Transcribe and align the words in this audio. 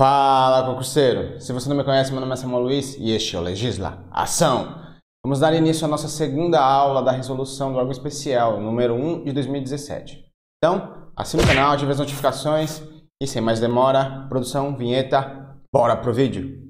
Fala, 0.00 0.64
concurseiro! 0.64 1.40
Se 1.40 1.52
você 1.52 1.68
não 1.68 1.76
me 1.76 1.82
conhece, 1.82 2.12
meu 2.12 2.20
nome 2.20 2.32
é 2.32 2.36
Samuel 2.36 2.62
Luiz 2.62 2.96
e 3.00 3.10
este 3.10 3.34
é 3.34 3.38
o 3.40 3.42
Legisla 3.42 4.04
Ação. 4.12 4.78
Vamos 5.24 5.40
dar 5.40 5.52
início 5.52 5.84
à 5.84 5.88
nossa 5.88 6.06
segunda 6.06 6.60
aula 6.60 7.02
da 7.02 7.10
resolução 7.10 7.72
do 7.72 7.78
órgão 7.78 7.90
especial, 7.90 8.60
número 8.60 8.94
1 8.94 9.24
de 9.24 9.32
2017. 9.32 10.24
Então, 10.56 11.10
assine 11.16 11.42
o 11.42 11.46
canal, 11.48 11.72
ative 11.72 11.90
as 11.90 11.98
notificações 11.98 12.80
e 13.20 13.26
sem 13.26 13.42
mais 13.42 13.58
demora, 13.58 14.24
produção, 14.28 14.76
vinheta, 14.76 15.58
bora 15.74 15.96
pro 15.96 16.14
vídeo! 16.14 16.67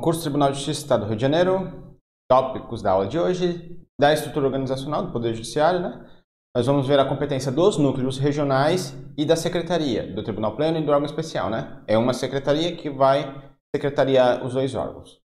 Concurso 0.00 0.22
Tribunal 0.22 0.50
de 0.50 0.56
Justiça 0.56 0.80
do 0.80 0.84
Estado 0.84 1.00
do 1.00 1.08
Rio 1.08 1.16
de 1.16 1.20
Janeiro, 1.20 1.94
tópicos 2.26 2.80
da 2.80 2.92
aula 2.92 3.06
de 3.06 3.18
hoje, 3.18 3.78
da 4.00 4.14
estrutura 4.14 4.46
organizacional 4.46 5.04
do 5.04 5.12
Poder 5.12 5.34
Judiciário, 5.34 5.78
né? 5.78 6.10
Nós 6.56 6.64
vamos 6.64 6.86
ver 6.86 6.98
a 6.98 7.06
competência 7.06 7.52
dos 7.52 7.76
núcleos 7.76 8.16
regionais 8.16 8.94
e 9.14 9.26
da 9.26 9.36
secretaria, 9.36 10.10
do 10.10 10.22
Tribunal 10.22 10.56
Pleno 10.56 10.78
e 10.78 10.82
do 10.82 10.90
órgão 10.90 11.04
especial, 11.04 11.50
né? 11.50 11.84
É 11.86 11.98
uma 11.98 12.14
secretaria 12.14 12.74
que 12.74 12.88
vai 12.88 13.52
secretariar 13.76 14.42
os 14.42 14.54
dois 14.54 14.74
órgãos. 14.74 15.20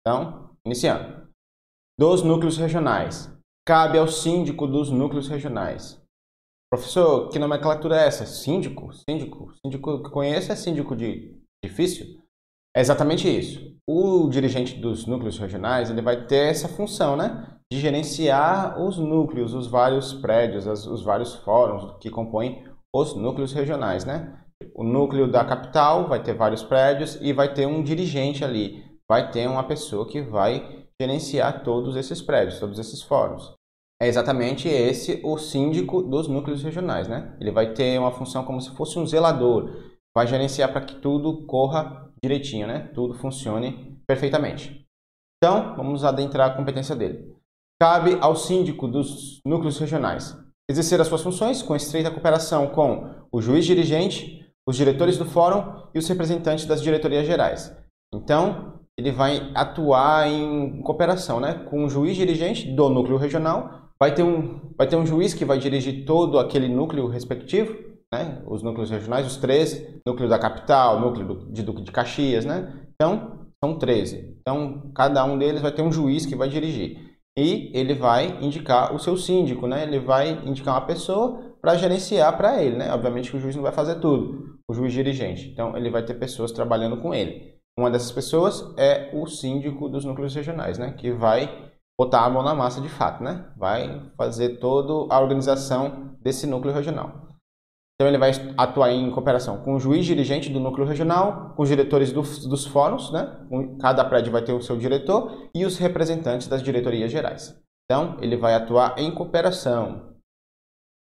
Então, 0.00 0.54
iniciando. 0.64 1.28
Dos 1.98 2.22
núcleos 2.22 2.56
regionais. 2.56 3.36
Cabe 3.66 3.98
ao 3.98 4.06
síndico 4.06 4.64
dos 4.68 4.92
núcleos 4.92 5.26
regionais. 5.26 6.00
Professor, 6.72 7.30
que 7.30 7.38
nomenclatura 7.40 8.00
é 8.00 8.06
essa? 8.06 8.24
Síndico? 8.24 8.92
Síndico? 8.92 9.52
Síndico 9.54 10.04
que 10.04 10.10
conheço 10.10 10.52
é 10.52 10.54
síndico 10.54 10.94
de 10.94 11.36
difícil? 11.64 12.19
É 12.74 12.80
exatamente 12.80 13.28
isso. 13.28 13.76
O 13.88 14.28
dirigente 14.28 14.74
dos 14.74 15.06
núcleos 15.06 15.38
regionais 15.38 15.90
ele 15.90 16.00
vai 16.00 16.26
ter 16.26 16.50
essa 16.50 16.68
função, 16.68 17.16
né? 17.16 17.56
De 17.72 17.80
gerenciar 17.80 18.80
os 18.80 18.98
núcleos, 18.98 19.54
os 19.54 19.66
vários 19.66 20.12
prédios, 20.12 20.66
as, 20.66 20.86
os 20.86 21.02
vários 21.02 21.34
fóruns 21.34 21.96
que 22.00 22.10
compõem 22.10 22.64
os 22.94 23.14
núcleos 23.14 23.52
regionais, 23.52 24.04
né? 24.04 24.36
O 24.74 24.84
núcleo 24.84 25.30
da 25.30 25.44
capital 25.44 26.08
vai 26.08 26.22
ter 26.22 26.34
vários 26.34 26.62
prédios 26.62 27.18
e 27.20 27.32
vai 27.32 27.52
ter 27.52 27.66
um 27.66 27.82
dirigente 27.82 28.44
ali, 28.44 28.84
vai 29.08 29.30
ter 29.30 29.48
uma 29.48 29.64
pessoa 29.64 30.06
que 30.06 30.20
vai 30.20 30.86
gerenciar 31.00 31.64
todos 31.64 31.96
esses 31.96 32.20
prédios, 32.20 32.60
todos 32.60 32.78
esses 32.78 33.02
fóruns. 33.02 33.54
É 34.02 34.06
exatamente 34.06 34.68
esse 34.68 35.20
o 35.24 35.36
síndico 35.36 36.02
dos 36.02 36.28
núcleos 36.28 36.62
regionais, 36.62 37.08
né? 37.08 37.36
Ele 37.40 37.50
vai 37.50 37.72
ter 37.72 37.98
uma 37.98 38.12
função 38.12 38.44
como 38.44 38.60
se 38.60 38.70
fosse 38.74 38.98
um 38.98 39.06
zelador, 39.06 39.70
vai 40.16 40.26
gerenciar 40.26 40.72
para 40.72 40.84
que 40.84 40.96
tudo 40.96 41.46
corra 41.46 42.10
direitinho, 42.22 42.66
né? 42.66 42.90
Tudo 42.94 43.14
funcione 43.14 43.98
perfeitamente. 44.06 44.86
Então, 45.42 45.74
vamos 45.76 46.04
adentrar 46.04 46.50
a 46.50 46.54
competência 46.54 46.94
dele. 46.94 47.34
Cabe 47.80 48.18
ao 48.20 48.36
síndico 48.36 48.86
dos 48.86 49.40
núcleos 49.46 49.78
regionais 49.78 50.36
exercer 50.70 51.00
as 51.00 51.08
suas 51.08 51.22
funções 51.22 51.62
com 51.62 51.74
estreita 51.74 52.10
cooperação 52.10 52.68
com 52.68 53.10
o 53.32 53.40
juiz 53.40 53.64
dirigente, 53.64 54.46
os 54.68 54.76
diretores 54.76 55.18
do 55.18 55.24
fórum 55.24 55.82
e 55.92 55.98
os 55.98 56.06
representantes 56.06 56.64
das 56.64 56.80
diretorias 56.80 57.26
gerais. 57.26 57.76
Então, 58.14 58.80
ele 58.96 59.10
vai 59.10 59.50
atuar 59.54 60.28
em 60.28 60.80
cooperação 60.82 61.40
né, 61.40 61.54
com 61.70 61.84
o 61.84 61.88
juiz 61.88 62.16
dirigente 62.16 62.70
do 62.70 62.88
núcleo 62.88 63.16
regional. 63.16 63.88
Vai 63.98 64.14
ter, 64.14 64.22
um, 64.22 64.60
vai 64.76 64.86
ter 64.86 64.96
um 64.96 65.06
juiz 65.06 65.34
que 65.34 65.44
vai 65.44 65.58
dirigir 65.58 66.04
todo 66.04 66.38
aquele 66.38 66.68
núcleo 66.68 67.08
respectivo, 67.08 67.76
né? 68.12 68.42
os 68.46 68.62
núcleos 68.62 68.90
regionais, 68.90 69.26
os 69.26 69.36
13, 69.36 70.00
núcleo 70.06 70.28
da 70.28 70.38
capital, 70.38 71.00
núcleo 71.00 71.46
de 71.50 71.62
Duque 71.62 71.82
de 71.82 71.92
Caxias, 71.92 72.44
né? 72.44 72.88
Então, 72.94 73.46
são 73.62 73.78
13. 73.78 74.36
Então, 74.40 74.90
cada 74.94 75.24
um 75.24 75.38
deles 75.38 75.62
vai 75.62 75.72
ter 75.72 75.82
um 75.82 75.92
juiz 75.92 76.26
que 76.26 76.34
vai 76.34 76.48
dirigir. 76.48 77.10
E 77.38 77.70
ele 77.72 77.94
vai 77.94 78.42
indicar 78.42 78.94
o 78.94 78.98
seu 78.98 79.16
síndico, 79.16 79.66
né? 79.66 79.84
Ele 79.84 80.00
vai 80.00 80.30
indicar 80.44 80.74
uma 80.74 80.86
pessoa 80.86 81.56
para 81.60 81.76
gerenciar 81.76 82.36
para 82.36 82.62
ele, 82.62 82.76
né? 82.76 82.92
Obviamente 82.92 83.30
que 83.30 83.36
o 83.36 83.40
juiz 83.40 83.54
não 83.54 83.62
vai 83.62 83.72
fazer 83.72 83.96
tudo, 83.96 84.58
o 84.68 84.74
juiz 84.74 84.92
dirigente. 84.92 85.48
Então, 85.48 85.76
ele 85.76 85.90
vai 85.90 86.04
ter 86.04 86.14
pessoas 86.14 86.50
trabalhando 86.50 86.96
com 86.96 87.14
ele. 87.14 87.54
Uma 87.78 87.90
dessas 87.90 88.10
pessoas 88.10 88.74
é 88.76 89.10
o 89.14 89.26
síndico 89.26 89.88
dos 89.88 90.04
núcleos 90.04 90.34
regionais, 90.34 90.76
né? 90.76 90.92
Que 90.92 91.12
vai 91.12 91.70
botar 91.98 92.24
a 92.24 92.30
mão 92.30 92.42
na 92.42 92.54
massa 92.54 92.80
de 92.80 92.88
fato, 92.88 93.22
né? 93.22 93.46
Vai 93.56 94.10
fazer 94.16 94.58
toda 94.58 95.14
a 95.14 95.20
organização 95.20 96.16
desse 96.20 96.46
núcleo 96.46 96.74
regional. 96.74 97.29
Então 98.00 98.08
ele 98.08 98.16
vai 98.16 98.30
atuar 98.56 98.90
em 98.90 99.10
cooperação 99.10 99.58
com 99.58 99.74
o 99.74 99.78
juiz 99.78 100.06
dirigente 100.06 100.48
do 100.48 100.58
núcleo 100.58 100.86
regional, 100.86 101.52
com 101.54 101.62
os 101.62 101.68
diretores 101.68 102.10
do, 102.10 102.22
dos 102.48 102.64
fóruns, 102.64 103.12
né? 103.12 103.46
cada 103.78 104.02
prédio 104.06 104.32
vai 104.32 104.40
ter 104.40 104.54
o 104.54 104.62
seu 104.62 104.78
diretor 104.78 105.50
e 105.54 105.66
os 105.66 105.76
representantes 105.76 106.48
das 106.48 106.62
diretorias 106.62 107.12
gerais. 107.12 107.54
Então 107.84 108.16
ele 108.22 108.38
vai 108.38 108.54
atuar 108.54 108.98
em 108.98 109.14
cooperação. 109.14 110.14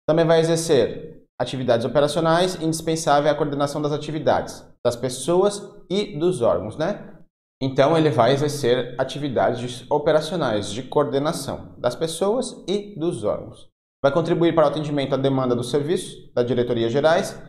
Também 0.09 0.27
vai 0.27 0.41
exercer 0.41 1.23
atividades 1.41 1.87
operacionais, 1.87 2.61
indispensável 2.61 3.31
a 3.31 3.35
coordenação 3.37 3.81
das 3.81 3.93
atividades 3.93 4.69
das 4.85 4.97
pessoas 4.97 5.63
e 5.89 6.19
dos 6.19 6.43
órgãos, 6.43 6.77
né? 6.77 7.17
Então 7.63 7.97
ele 7.97 8.11
vai 8.11 8.33
exercer 8.33 8.97
atividades 9.01 9.89
operacionais 9.89 10.69
de 10.73 10.83
coordenação 10.83 11.77
das 11.79 11.95
pessoas 11.95 12.61
e 12.67 12.99
dos 12.99 13.23
órgãos 13.23 13.72
vai 14.03 14.13
contribuir 14.13 14.55
para 14.55 14.67
o 14.67 14.69
atendimento 14.69 15.15
à 15.15 15.17
demanda 15.17 15.55
do 15.55 15.63
serviço 15.63 16.33
da 16.35 16.43
diretoria 16.43 16.89
gerais, 16.89 17.41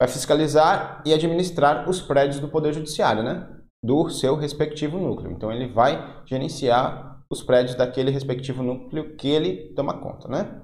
vai 0.00 0.08
fiscalizar 0.08 1.00
e 1.06 1.14
administrar 1.14 1.88
os 1.88 2.00
prédios 2.00 2.40
do 2.40 2.48
Poder 2.48 2.72
Judiciário, 2.72 3.22
né? 3.22 3.48
Do 3.84 4.10
seu 4.10 4.34
respectivo 4.34 4.98
núcleo. 4.98 5.30
Então 5.30 5.52
ele 5.52 5.72
vai 5.72 6.22
gerenciar 6.26 7.24
os 7.30 7.42
prédios 7.42 7.76
daquele 7.76 8.10
respectivo 8.10 8.62
núcleo 8.62 9.16
que 9.16 9.28
ele 9.28 9.72
toma 9.74 9.98
conta, 10.00 10.28
né? 10.28 10.62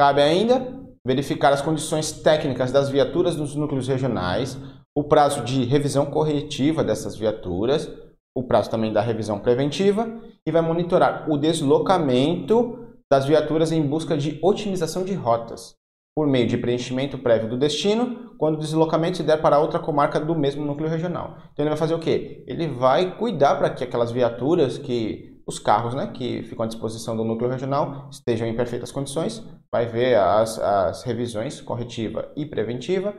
Cabe 0.00 0.22
ainda 0.22 0.82
verificar 1.06 1.52
as 1.52 1.60
condições 1.60 2.10
técnicas 2.10 2.72
das 2.72 2.88
viaturas 2.88 3.36
dos 3.36 3.54
núcleos 3.54 3.86
regionais, 3.86 4.58
o 4.96 5.04
prazo 5.04 5.44
de 5.44 5.64
revisão 5.64 6.06
corretiva 6.06 6.82
dessas 6.82 7.16
viaturas, 7.16 7.90
o 8.34 8.42
prazo 8.42 8.70
também 8.70 8.92
da 8.92 9.00
revisão 9.00 9.38
preventiva 9.38 10.08
e 10.46 10.50
vai 10.50 10.62
monitorar 10.62 11.30
o 11.30 11.36
deslocamento 11.36 12.81
das 13.12 13.26
viaturas 13.26 13.70
em 13.70 13.86
busca 13.86 14.16
de 14.16 14.38
otimização 14.40 15.04
de 15.04 15.12
rotas, 15.12 15.74
por 16.16 16.26
meio 16.26 16.46
de 16.46 16.56
preenchimento 16.56 17.18
prévio 17.18 17.46
do 17.46 17.58
destino, 17.58 18.34
quando 18.38 18.54
o 18.54 18.58
deslocamento 18.58 19.18
se 19.18 19.22
der 19.22 19.36
para 19.36 19.58
outra 19.58 19.78
comarca 19.78 20.18
do 20.18 20.34
mesmo 20.34 20.64
núcleo 20.64 20.88
regional. 20.88 21.36
Então 21.52 21.62
ele 21.62 21.68
vai 21.68 21.76
fazer 21.76 21.92
o 21.92 21.98
quê? 21.98 22.42
Ele 22.46 22.68
vai 22.68 23.18
cuidar 23.18 23.56
para 23.56 23.68
que 23.68 23.84
aquelas 23.84 24.10
viaturas 24.10 24.78
que 24.78 25.42
os 25.46 25.58
carros 25.58 25.94
né, 25.94 26.06
que 26.06 26.42
ficam 26.44 26.64
à 26.64 26.66
disposição 26.66 27.14
do 27.14 27.22
núcleo 27.22 27.50
regional 27.50 28.08
estejam 28.10 28.48
em 28.48 28.56
perfeitas 28.56 28.90
condições, 28.90 29.46
vai 29.70 29.84
ver 29.84 30.16
as, 30.16 30.58
as 30.58 31.02
revisões 31.02 31.60
corretiva 31.60 32.32
e 32.34 32.46
preventiva 32.46 33.14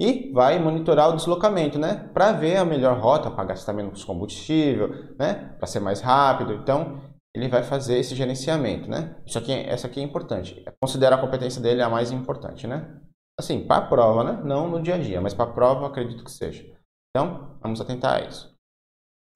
e 0.00 0.30
vai 0.32 0.60
monitorar 0.60 1.10
o 1.10 1.16
deslocamento, 1.16 1.76
né, 1.76 2.08
para 2.14 2.30
ver 2.30 2.56
a 2.56 2.64
melhor 2.64 3.00
rota, 3.00 3.32
para 3.32 3.46
gastar 3.46 3.72
menos 3.72 4.04
combustível, 4.04 4.90
né, 5.18 5.56
para 5.58 5.66
ser 5.66 5.80
mais 5.80 6.00
rápido. 6.00 6.54
Então, 6.54 7.13
ele 7.34 7.48
vai 7.48 7.62
fazer 7.62 7.98
esse 7.98 8.14
gerenciamento, 8.14 8.88
né? 8.88 9.16
Isso 9.26 9.36
aqui, 9.36 9.52
essa 9.52 9.88
aqui 9.88 10.00
é 10.00 10.02
importante. 10.02 10.64
Considera 10.80 11.16
a 11.16 11.20
competência 11.20 11.60
dele 11.60 11.82
a 11.82 11.88
mais 11.88 12.12
importante, 12.12 12.66
né? 12.66 13.00
Assim, 13.38 13.66
para 13.66 13.84
a 13.84 13.88
prova, 13.88 14.22
né? 14.22 14.40
Não 14.44 14.68
no 14.68 14.80
dia 14.80 14.94
a 14.94 14.98
dia, 14.98 15.20
mas 15.20 15.34
para 15.34 15.50
a 15.50 15.52
prova 15.52 15.86
acredito 15.86 16.22
que 16.22 16.30
seja. 16.30 16.64
Então, 17.10 17.58
vamos 17.60 17.80
atentar 17.80 18.22
a 18.22 18.24
isso. 18.24 18.54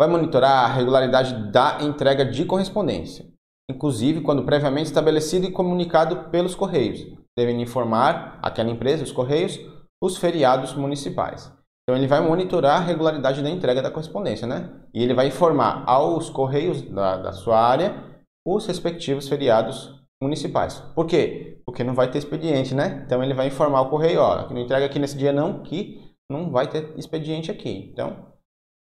Vai 0.01 0.09
monitorar 0.09 0.65
a 0.65 0.73
regularidade 0.73 1.51
da 1.51 1.83
entrega 1.83 2.25
de 2.25 2.45
correspondência, 2.45 3.27
inclusive 3.69 4.21
quando 4.21 4.45
previamente 4.45 4.87
estabelecido 4.87 5.47
e 5.47 5.53
comunicado 5.53 6.31
pelos 6.31 6.55
Correios. 6.55 7.01
Devem 7.37 7.61
informar 7.61 8.39
aquela 8.41 8.71
empresa, 8.71 9.03
os 9.03 9.11
Correios, 9.11 9.59
os 10.01 10.17
feriados 10.17 10.73
municipais. 10.75 11.53
Então 11.88 11.96
ele 11.96 12.06
vai 12.06 12.20
monitorar 12.20 12.82
a 12.82 12.85
regularidade 12.85 13.43
da 13.43 13.49
entrega 13.49 13.81
da 13.81 13.90
correspondência, 13.90 14.46
né? 14.46 14.69
E 14.93 15.02
ele 15.02 15.14
vai 15.14 15.29
informar 15.29 15.85
aos 15.87 16.29
correios 16.29 16.82
da, 16.82 17.17
da 17.17 17.32
sua 17.32 17.58
área 17.58 18.05
os 18.46 18.67
respectivos 18.67 19.26
feriados 19.26 19.99
municipais. 20.23 20.81
Por 20.94 21.06
quê? 21.06 21.62
Porque 21.64 21.82
não 21.82 21.94
vai 21.94 22.11
ter 22.11 22.19
expediente, 22.19 22.75
né? 22.75 23.02
Então 23.06 23.25
ele 23.25 23.32
vai 23.32 23.46
informar 23.46 23.81
o 23.81 23.88
correio, 23.88 24.20
ó, 24.20 24.43
que 24.43 24.52
não 24.52 24.61
entrega 24.61 24.85
aqui 24.85 24.99
nesse 24.99 25.17
dia 25.17 25.32
não, 25.32 25.62
que 25.62 25.99
não 26.31 26.50
vai 26.50 26.69
ter 26.69 26.93
expediente 26.99 27.50
aqui. 27.50 27.88
Então, 27.91 28.34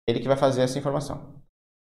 ele 0.08 0.22
que 0.22 0.28
vai 0.30 0.38
fazer 0.38 0.62
essa 0.62 0.80
informação. 0.80 1.44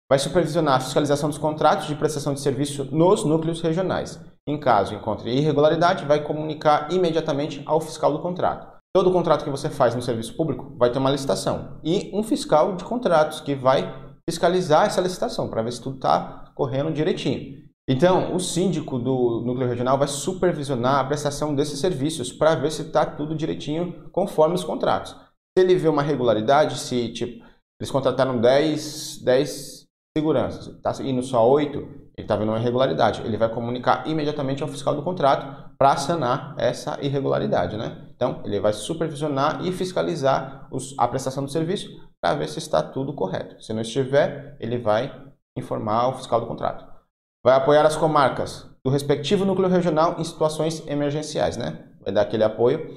Vai 0.08 0.20
supervisionar 0.20 0.76
a 0.76 0.80
fiscalização 0.80 1.28
dos 1.28 1.38
contratos 1.38 1.88
de 1.88 1.96
prestação 1.96 2.32
de 2.32 2.38
serviço 2.38 2.84
nos 2.94 3.24
núcleos 3.24 3.60
regionais. 3.60 4.24
Em 4.46 4.56
caso 4.56 4.94
encontre 4.94 5.36
irregularidade, 5.36 6.04
vai 6.04 6.22
comunicar 6.22 6.92
imediatamente 6.92 7.60
ao 7.66 7.80
fiscal 7.80 8.12
do 8.12 8.22
contrato. 8.22 8.77
Todo 8.94 9.12
contrato 9.12 9.44
que 9.44 9.50
você 9.50 9.68
faz 9.68 9.94
no 9.94 10.02
serviço 10.02 10.34
público 10.34 10.74
vai 10.76 10.90
ter 10.90 10.98
uma 10.98 11.10
licitação 11.10 11.78
e 11.84 12.10
um 12.12 12.22
fiscal 12.22 12.74
de 12.74 12.84
contratos 12.84 13.40
que 13.40 13.54
vai 13.54 14.08
fiscalizar 14.28 14.86
essa 14.86 15.00
licitação 15.00 15.48
para 15.48 15.62
ver 15.62 15.72
se 15.72 15.80
tudo 15.80 15.96
está 15.96 16.52
correndo 16.54 16.92
direitinho. 16.92 17.68
Então, 17.88 18.34
o 18.34 18.40
síndico 18.40 18.98
do 18.98 19.40
núcleo 19.46 19.66
regional 19.66 19.96
vai 19.96 20.08
supervisionar 20.08 20.96
a 20.96 21.04
prestação 21.04 21.54
desses 21.54 21.78
serviços 21.78 22.30
para 22.30 22.54
ver 22.54 22.70
se 22.70 22.82
está 22.82 23.06
tudo 23.06 23.34
direitinho 23.34 24.10
conforme 24.12 24.54
os 24.54 24.64
contratos. 24.64 25.12
Se 25.56 25.64
ele 25.64 25.74
vê 25.74 25.88
uma 25.88 26.02
regularidade, 26.02 26.78
se 26.78 27.08
tipo, 27.12 27.42
eles 27.80 27.90
contrataram 27.90 28.38
10, 28.38 29.22
10 29.22 29.86
seguranças, 30.16 30.66
está 30.66 30.92
indo 31.02 31.22
só 31.22 31.48
8, 31.48 31.78
ele 31.78 32.08
está 32.18 32.36
vendo 32.36 32.50
uma 32.50 32.58
irregularidade. 32.58 33.22
Ele 33.24 33.36
vai 33.36 33.48
comunicar 33.48 34.06
imediatamente 34.06 34.62
ao 34.62 34.68
fiscal 34.68 34.94
do 34.94 35.02
contrato 35.02 35.72
para 35.78 35.96
sanar 35.96 36.54
essa 36.58 36.98
irregularidade. 37.00 37.76
Né? 37.76 38.07
Então, 38.18 38.42
ele 38.44 38.58
vai 38.58 38.72
supervisionar 38.72 39.64
e 39.64 39.70
fiscalizar 39.70 40.66
os, 40.72 40.92
a 40.98 41.06
prestação 41.06 41.44
do 41.44 41.50
serviço 41.52 41.88
para 42.20 42.34
ver 42.34 42.48
se 42.48 42.58
está 42.58 42.82
tudo 42.82 43.14
correto. 43.14 43.62
Se 43.62 43.72
não 43.72 43.80
estiver, 43.80 44.56
ele 44.58 44.76
vai 44.76 45.08
informar 45.56 46.08
o 46.08 46.14
fiscal 46.14 46.40
do 46.40 46.48
contrato. 46.48 46.84
Vai 47.44 47.54
apoiar 47.54 47.86
as 47.86 47.94
comarcas 47.94 48.68
do 48.84 48.90
respectivo 48.90 49.44
núcleo 49.44 49.68
regional 49.68 50.16
em 50.18 50.24
situações 50.24 50.84
emergenciais, 50.88 51.56
né? 51.56 51.90
Vai 52.00 52.12
dar 52.12 52.22
aquele 52.22 52.42
apoio. 52.42 52.92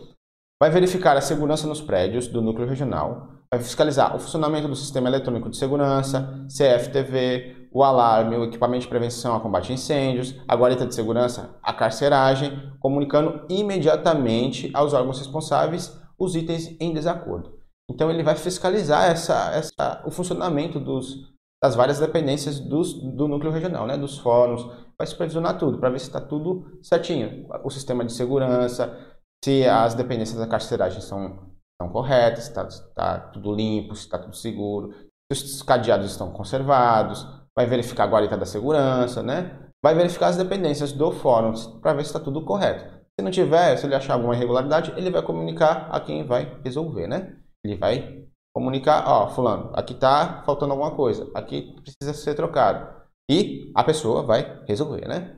Vai 0.59 0.71
verificar 0.71 1.15
a 1.15 1.21
segurança 1.21 1.67
nos 1.67 1.81
prédios 1.81 2.27
do 2.27 2.41
núcleo 2.41 2.67
regional. 2.67 3.27
Vai 3.53 3.61
fiscalizar 3.61 4.15
o 4.15 4.19
funcionamento 4.19 4.67
do 4.67 4.75
sistema 4.75 5.07
eletrônico 5.07 5.51
de 5.51 5.57
segurança, 5.57 6.47
CFTV, 6.47 7.60
o 7.71 7.83
alarme, 7.83 8.35
o 8.35 8.43
equipamento 8.43 8.83
de 8.83 8.89
prevenção 8.89 9.35
a 9.35 9.39
combate 9.39 9.71
a 9.71 9.75
incêndios, 9.75 10.35
a 10.47 10.55
guarita 10.55 10.85
de 10.85 10.93
segurança, 10.93 11.55
a 11.63 11.73
carceragem, 11.73 12.71
comunicando 12.79 13.45
imediatamente 13.49 14.69
aos 14.73 14.93
órgãos 14.93 15.19
responsáveis 15.19 15.97
os 16.19 16.35
itens 16.35 16.75
em 16.79 16.93
desacordo. 16.93 17.57
Então 17.89 18.09
ele 18.09 18.23
vai 18.23 18.35
fiscalizar 18.35 19.09
essa, 19.09 19.51
essa, 19.53 20.03
o 20.05 20.11
funcionamento 20.11 20.79
dos, 20.79 21.33
das 21.63 21.75
várias 21.75 21.99
dependências 21.99 22.59
dos, 22.59 22.93
do 22.93 23.27
núcleo 23.27 23.51
regional, 23.51 23.87
né, 23.87 23.97
dos 23.97 24.17
fóruns, 24.17 24.63
vai 24.97 25.07
supervisionar 25.07 25.57
tudo 25.57 25.79
para 25.79 25.89
ver 25.89 25.99
se 25.99 26.07
está 26.07 26.19
tudo 26.19 26.79
certinho. 26.81 27.47
O 27.63 27.69
sistema 27.69 28.05
de 28.05 28.13
segurança, 28.13 28.97
se 29.43 29.65
as 29.65 29.93
dependências 29.93 30.37
da 30.37 30.47
carceragem 30.47 31.01
são, 31.01 31.51
são 31.81 31.89
corretas, 31.89 32.43
se 32.43 32.49
está 32.49 32.67
tá 32.93 33.19
tudo 33.31 33.55
limpo, 33.55 33.95
se 33.95 34.03
está 34.03 34.19
tudo 34.19 34.35
seguro, 34.35 34.93
se 35.33 35.43
os 35.43 35.63
cadeados 35.63 36.11
estão 36.11 36.31
conservados, 36.31 37.25
vai 37.61 37.69
verificar 37.69 38.05
a 38.05 38.07
guarita 38.07 38.37
da 38.37 38.45
segurança, 38.45 39.21
né? 39.21 39.61
vai 39.83 39.95
verificar 39.95 40.27
as 40.27 40.37
dependências 40.37 40.91
do 40.93 41.11
fórum 41.11 41.53
para 41.81 41.93
ver 41.93 42.03
se 42.03 42.09
está 42.09 42.19
tudo 42.19 42.45
correto. 42.45 43.01
Se 43.19 43.23
não 43.23 43.31
tiver, 43.31 43.75
se 43.77 43.85
ele 43.85 43.95
achar 43.95 44.13
alguma 44.13 44.35
irregularidade, 44.35 44.93
ele 44.95 45.09
vai 45.09 45.21
comunicar 45.21 45.89
a 45.91 45.99
quem 45.99 46.25
vai 46.25 46.59
resolver, 46.63 47.07
né? 47.07 47.35
Ele 47.65 47.75
vai 47.75 48.25
comunicar, 48.55 49.07
ó, 49.07 49.29
fulano, 49.29 49.71
aqui 49.73 49.93
tá 49.93 50.43
faltando 50.45 50.73
alguma 50.73 50.95
coisa, 50.95 51.29
aqui 51.33 51.75
precisa 51.81 52.13
ser 52.13 52.35
trocado. 52.35 53.01
E 53.29 53.71
a 53.75 53.83
pessoa 53.83 54.23
vai 54.23 54.63
resolver, 54.67 55.07
né? 55.07 55.37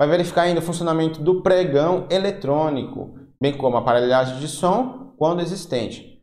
Vai 0.00 0.08
verificar 0.08 0.42
ainda 0.42 0.60
o 0.60 0.64
funcionamento 0.64 1.22
do 1.22 1.42
pregão 1.42 2.08
eletrônico, 2.10 3.18
bem 3.40 3.56
como 3.56 3.76
a 3.76 3.80
aparelhagem 3.80 4.38
de 4.38 4.48
som 4.48 5.14
quando 5.16 5.40
existente. 5.40 6.20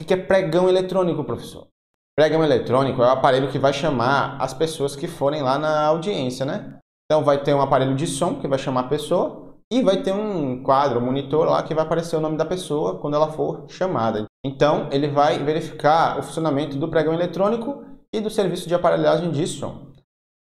O 0.00 0.04
que 0.04 0.14
é 0.14 0.16
pregão 0.16 0.68
eletrônico, 0.68 1.24
professor? 1.24 1.68
Pregão 2.16 2.42
eletrônico 2.42 3.02
é 3.02 3.06
o 3.06 3.10
aparelho 3.10 3.50
que 3.50 3.58
vai 3.58 3.72
chamar 3.72 4.40
as 4.40 4.54
pessoas 4.54 4.96
que 4.96 5.06
forem 5.06 5.42
lá 5.42 5.58
na 5.58 5.84
audiência, 5.84 6.46
né? 6.46 6.78
Então 7.04 7.22
vai 7.22 7.42
ter 7.42 7.54
um 7.54 7.60
aparelho 7.60 7.94
de 7.94 8.06
som 8.06 8.40
que 8.40 8.48
vai 8.48 8.58
chamar 8.58 8.80
a 8.80 8.88
pessoa, 8.88 9.46
e 9.72 9.82
vai 9.82 10.00
ter 10.00 10.12
um 10.12 10.62
quadro, 10.62 11.00
um 11.00 11.04
monitor 11.04 11.46
lá 11.46 11.62
que 11.62 11.74
vai 11.74 11.84
aparecer 11.84 12.16
o 12.16 12.20
nome 12.20 12.36
da 12.36 12.44
pessoa 12.44 12.98
quando 12.98 13.14
ela 13.14 13.32
for 13.32 13.64
chamada. 13.68 14.26
Então, 14.44 14.88
ele 14.92 15.08
vai 15.08 15.38
verificar 15.42 16.18
o 16.18 16.22
funcionamento 16.22 16.76
do 16.76 16.88
pregão 16.88 17.12
eletrônico 17.12 17.84
e 18.14 18.20
do 18.20 18.30
serviço 18.30 18.68
de 18.68 18.74
aparelhagem 18.74 19.30
de 19.30 19.44
som. 19.46 19.92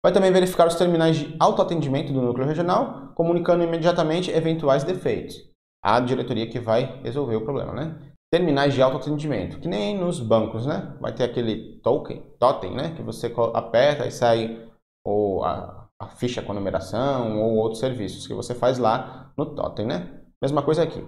Vai 0.03 0.11
também 0.11 0.31
verificar 0.31 0.67
os 0.67 0.73
terminais 0.73 1.17
de 1.17 1.35
autoatendimento 1.39 2.11
do 2.11 2.21
núcleo 2.21 2.47
regional, 2.47 3.13
comunicando 3.13 3.63
imediatamente 3.63 4.31
eventuais 4.31 4.83
defeitos. 4.83 5.35
A 5.83 5.99
diretoria 5.99 6.49
que 6.49 6.59
vai 6.59 6.99
resolver 7.03 7.35
o 7.35 7.45
problema, 7.45 7.73
né? 7.73 7.95
Terminais 8.33 8.73
de 8.73 8.81
autoatendimento, 8.81 9.59
que 9.59 9.67
nem 9.67 9.97
nos 9.97 10.21
bancos, 10.21 10.65
né? 10.65 10.95
Vai 11.01 11.13
ter 11.13 11.25
aquele 11.25 11.81
token, 11.81 12.21
totem, 12.39 12.73
né? 12.73 12.95
Que 12.95 13.03
você 13.03 13.33
aperta 13.53 14.07
e 14.07 14.11
sai 14.11 14.71
ou 15.05 15.43
a, 15.43 15.89
a 15.99 16.07
ficha 16.07 16.41
com 16.41 16.53
numeração 16.53 17.39
ou 17.41 17.55
outros 17.55 17.79
serviços 17.79 18.25
que 18.25 18.33
você 18.33 18.55
faz 18.55 18.77
lá 18.77 19.31
no 19.37 19.53
Totem, 19.53 19.85
né? 19.85 20.21
Mesma 20.41 20.63
coisa 20.63 20.83
aqui. 20.83 21.05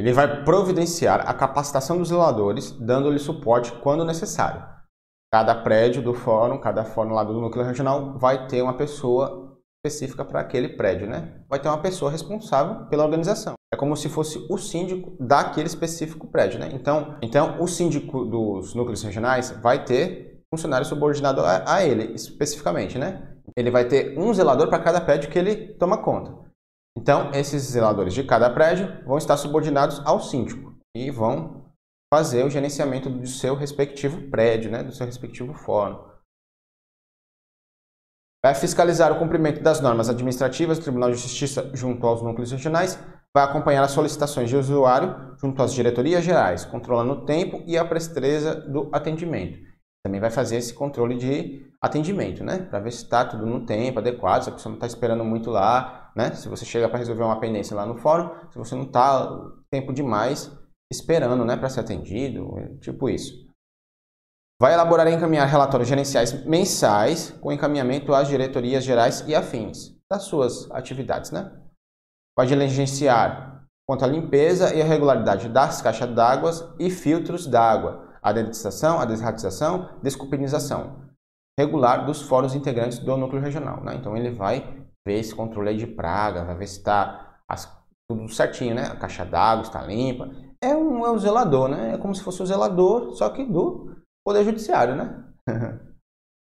Ele 0.00 0.12
vai 0.12 0.44
providenciar 0.44 1.28
a 1.28 1.34
capacitação 1.34 1.98
dos 1.98 2.08
zeladores, 2.08 2.70
dando-lhe 2.70 3.18
suporte 3.18 3.72
quando 3.80 4.04
necessário. 4.04 4.64
Cada 5.32 5.54
prédio 5.54 6.02
do 6.02 6.14
fórum, 6.14 6.58
cada 6.58 6.84
fórum 6.84 7.12
lá 7.14 7.24
do 7.24 7.34
núcleo 7.34 7.64
regional 7.64 8.16
vai 8.16 8.46
ter 8.46 8.62
uma 8.62 8.76
pessoa 8.76 9.58
específica 9.84 10.24
para 10.24 10.40
aquele 10.40 10.70
prédio, 10.70 11.08
né? 11.08 11.44
Vai 11.48 11.60
ter 11.60 11.68
uma 11.68 11.82
pessoa 11.82 12.10
responsável 12.10 12.86
pela 12.86 13.04
organização. 13.04 13.57
É 13.72 13.76
como 13.76 13.96
se 13.96 14.08
fosse 14.08 14.46
o 14.48 14.56
síndico 14.56 15.16
daquele 15.20 15.66
específico 15.66 16.26
prédio, 16.26 16.58
né? 16.58 16.70
Então, 16.72 17.18
então 17.22 17.60
o 17.60 17.68
síndico 17.68 18.24
dos 18.24 18.74
núcleos 18.74 19.02
regionais 19.02 19.50
vai 19.50 19.84
ter 19.84 20.42
funcionário 20.52 20.86
subordinado 20.86 21.42
a, 21.42 21.74
a 21.74 21.84
ele, 21.84 22.14
especificamente, 22.14 22.98
né? 22.98 23.38
ele 23.56 23.70
vai 23.70 23.86
ter 23.86 24.18
um 24.18 24.32
zelador 24.32 24.68
para 24.68 24.82
cada 24.82 25.00
prédio 25.00 25.30
que 25.30 25.38
ele 25.38 25.74
toma 25.74 26.02
conta. 26.02 26.48
Então, 26.96 27.32
esses 27.32 27.62
zeladores 27.62 28.14
de 28.14 28.24
cada 28.24 28.50
prédio 28.50 29.04
vão 29.04 29.18
estar 29.18 29.36
subordinados 29.36 30.00
ao 30.04 30.20
síndico 30.20 30.76
e 30.96 31.10
vão 31.10 31.72
fazer 32.12 32.44
o 32.44 32.50
gerenciamento 32.50 33.10
do 33.10 33.26
seu 33.26 33.54
respectivo 33.54 34.30
prédio, 34.30 34.70
né, 34.70 34.82
do 34.82 34.92
seu 34.92 35.06
respectivo 35.06 35.54
fórum. 35.54 36.08
Vai 38.44 38.54
fiscalizar 38.54 39.12
o 39.12 39.18
cumprimento 39.18 39.60
das 39.60 39.80
normas 39.80 40.08
administrativas 40.08 40.78
do 40.78 40.82
Tribunal 40.82 41.10
de 41.10 41.16
Justiça 41.16 41.70
junto 41.74 42.06
aos 42.06 42.22
núcleos 42.22 42.52
regionais, 42.52 42.98
vai 43.34 43.44
acompanhar 43.44 43.82
as 43.82 43.92
solicitações 43.92 44.48
de 44.48 44.56
usuário 44.56 45.36
junto 45.38 45.62
às 45.62 45.72
diretorias 45.72 46.24
gerais, 46.24 46.64
controlando 46.64 47.12
o 47.12 47.24
tempo 47.24 47.62
e 47.66 47.76
a 47.76 47.84
presteza 47.84 48.54
do 48.54 48.88
atendimento 48.92 49.68
também 50.08 50.20
vai 50.20 50.30
fazer 50.30 50.56
esse 50.56 50.72
controle 50.72 51.16
de 51.16 51.70
atendimento, 51.80 52.42
né? 52.42 52.58
Para 52.58 52.80
ver 52.80 52.92
se 52.92 53.04
está 53.04 53.24
tudo 53.24 53.44
no 53.44 53.66
tempo 53.66 53.98
adequado, 53.98 54.42
se 54.42 54.48
a 54.48 54.52
pessoa 54.52 54.70
não 54.70 54.76
está 54.76 54.86
esperando 54.86 55.24
muito 55.24 55.50
lá, 55.50 56.10
né? 56.16 56.32
Se 56.34 56.48
você 56.48 56.64
chega 56.64 56.88
para 56.88 56.98
resolver 56.98 57.22
uma 57.22 57.38
pendência 57.38 57.76
lá 57.76 57.84
no 57.84 57.98
fórum, 57.98 58.30
se 58.50 58.58
você 58.58 58.74
não 58.74 58.84
está 58.84 59.38
tempo 59.70 59.92
demais 59.92 60.50
esperando, 60.90 61.44
né, 61.44 61.54
para 61.54 61.68
ser 61.68 61.80
atendido, 61.80 62.78
tipo 62.80 63.10
isso. 63.10 63.46
Vai 64.60 64.72
elaborar 64.72 65.06
e 65.06 65.14
encaminhar 65.14 65.46
relatórios 65.46 65.88
gerenciais 65.88 66.46
mensais 66.46 67.30
com 67.42 67.52
encaminhamento 67.52 68.14
às 68.14 68.26
diretorias 68.26 68.82
gerais 68.82 69.22
e 69.28 69.34
afins 69.34 69.94
das 70.10 70.22
suas 70.22 70.68
atividades, 70.70 71.30
né? 71.30 71.52
Vai 72.38 72.46
diligenciar 72.46 73.64
quanto 73.84 74.04
à 74.04 74.06
limpeza 74.06 74.72
e 74.72 74.80
a 74.80 74.84
regularidade 74.84 75.48
das 75.48 75.82
caixas 75.82 76.14
d'água 76.14 76.52
e 76.78 76.88
filtros 76.88 77.48
d'água, 77.48 78.06
a 78.22 78.32
dedetização, 78.32 79.00
a 79.00 79.04
desratização, 79.04 79.88
desculpinização 80.00 81.08
regular 81.58 82.06
dos 82.06 82.22
fóruns 82.22 82.54
integrantes 82.54 83.00
do 83.00 83.16
núcleo 83.16 83.42
regional. 83.42 83.82
Né? 83.82 83.96
Então 83.96 84.16
ele 84.16 84.30
vai 84.30 84.86
ver 85.04 85.18
esse 85.18 85.34
controle 85.34 85.76
de 85.76 85.88
praga, 85.88 86.44
vai 86.44 86.54
ver 86.54 86.68
se 86.68 86.78
está 86.78 87.40
tudo 88.08 88.28
certinho, 88.28 88.76
né? 88.76 88.84
A 88.84 88.96
caixa 88.96 89.24
d'água 89.24 89.62
está 89.62 89.82
limpa. 89.82 90.30
É 90.62 90.76
um, 90.76 91.04
é 91.04 91.10
um 91.10 91.18
zelador, 91.18 91.68
né? 91.68 91.94
É 91.94 91.98
como 91.98 92.14
se 92.14 92.22
fosse 92.22 92.40
o 92.42 92.46
zelador, 92.46 93.12
só 93.14 93.28
que 93.30 93.44
do 93.44 93.96
Poder 94.24 94.44
Judiciário, 94.44 94.94
né? 94.94 95.24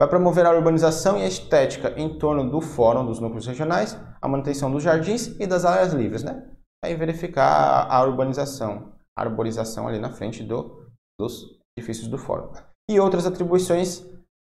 vai 0.02 0.08
promover 0.08 0.44
a 0.44 0.50
urbanização 0.50 1.16
e 1.16 1.22
a 1.22 1.28
estética 1.28 1.94
em 1.96 2.18
torno 2.18 2.50
do 2.50 2.60
fórum 2.60 3.06
dos 3.06 3.20
núcleos 3.20 3.46
regionais, 3.46 3.96
a 4.20 4.26
manutenção 4.26 4.68
dos 4.68 4.82
jardins 4.82 5.28
e 5.38 5.46
das 5.46 5.64
áreas 5.64 5.92
livres, 5.92 6.24
né? 6.24 6.44
Vai 6.84 6.96
verificar 6.96 7.86
a 7.88 8.02
urbanização, 8.02 8.94
a 9.16 9.22
arborização 9.22 9.86
ali 9.86 10.00
na 10.00 10.10
frente 10.10 10.42
do, 10.42 10.88
dos 11.16 11.56
edifícios 11.78 12.08
do 12.08 12.18
fórum. 12.18 12.50
E 12.90 12.98
outras 12.98 13.26
atribuições 13.26 14.04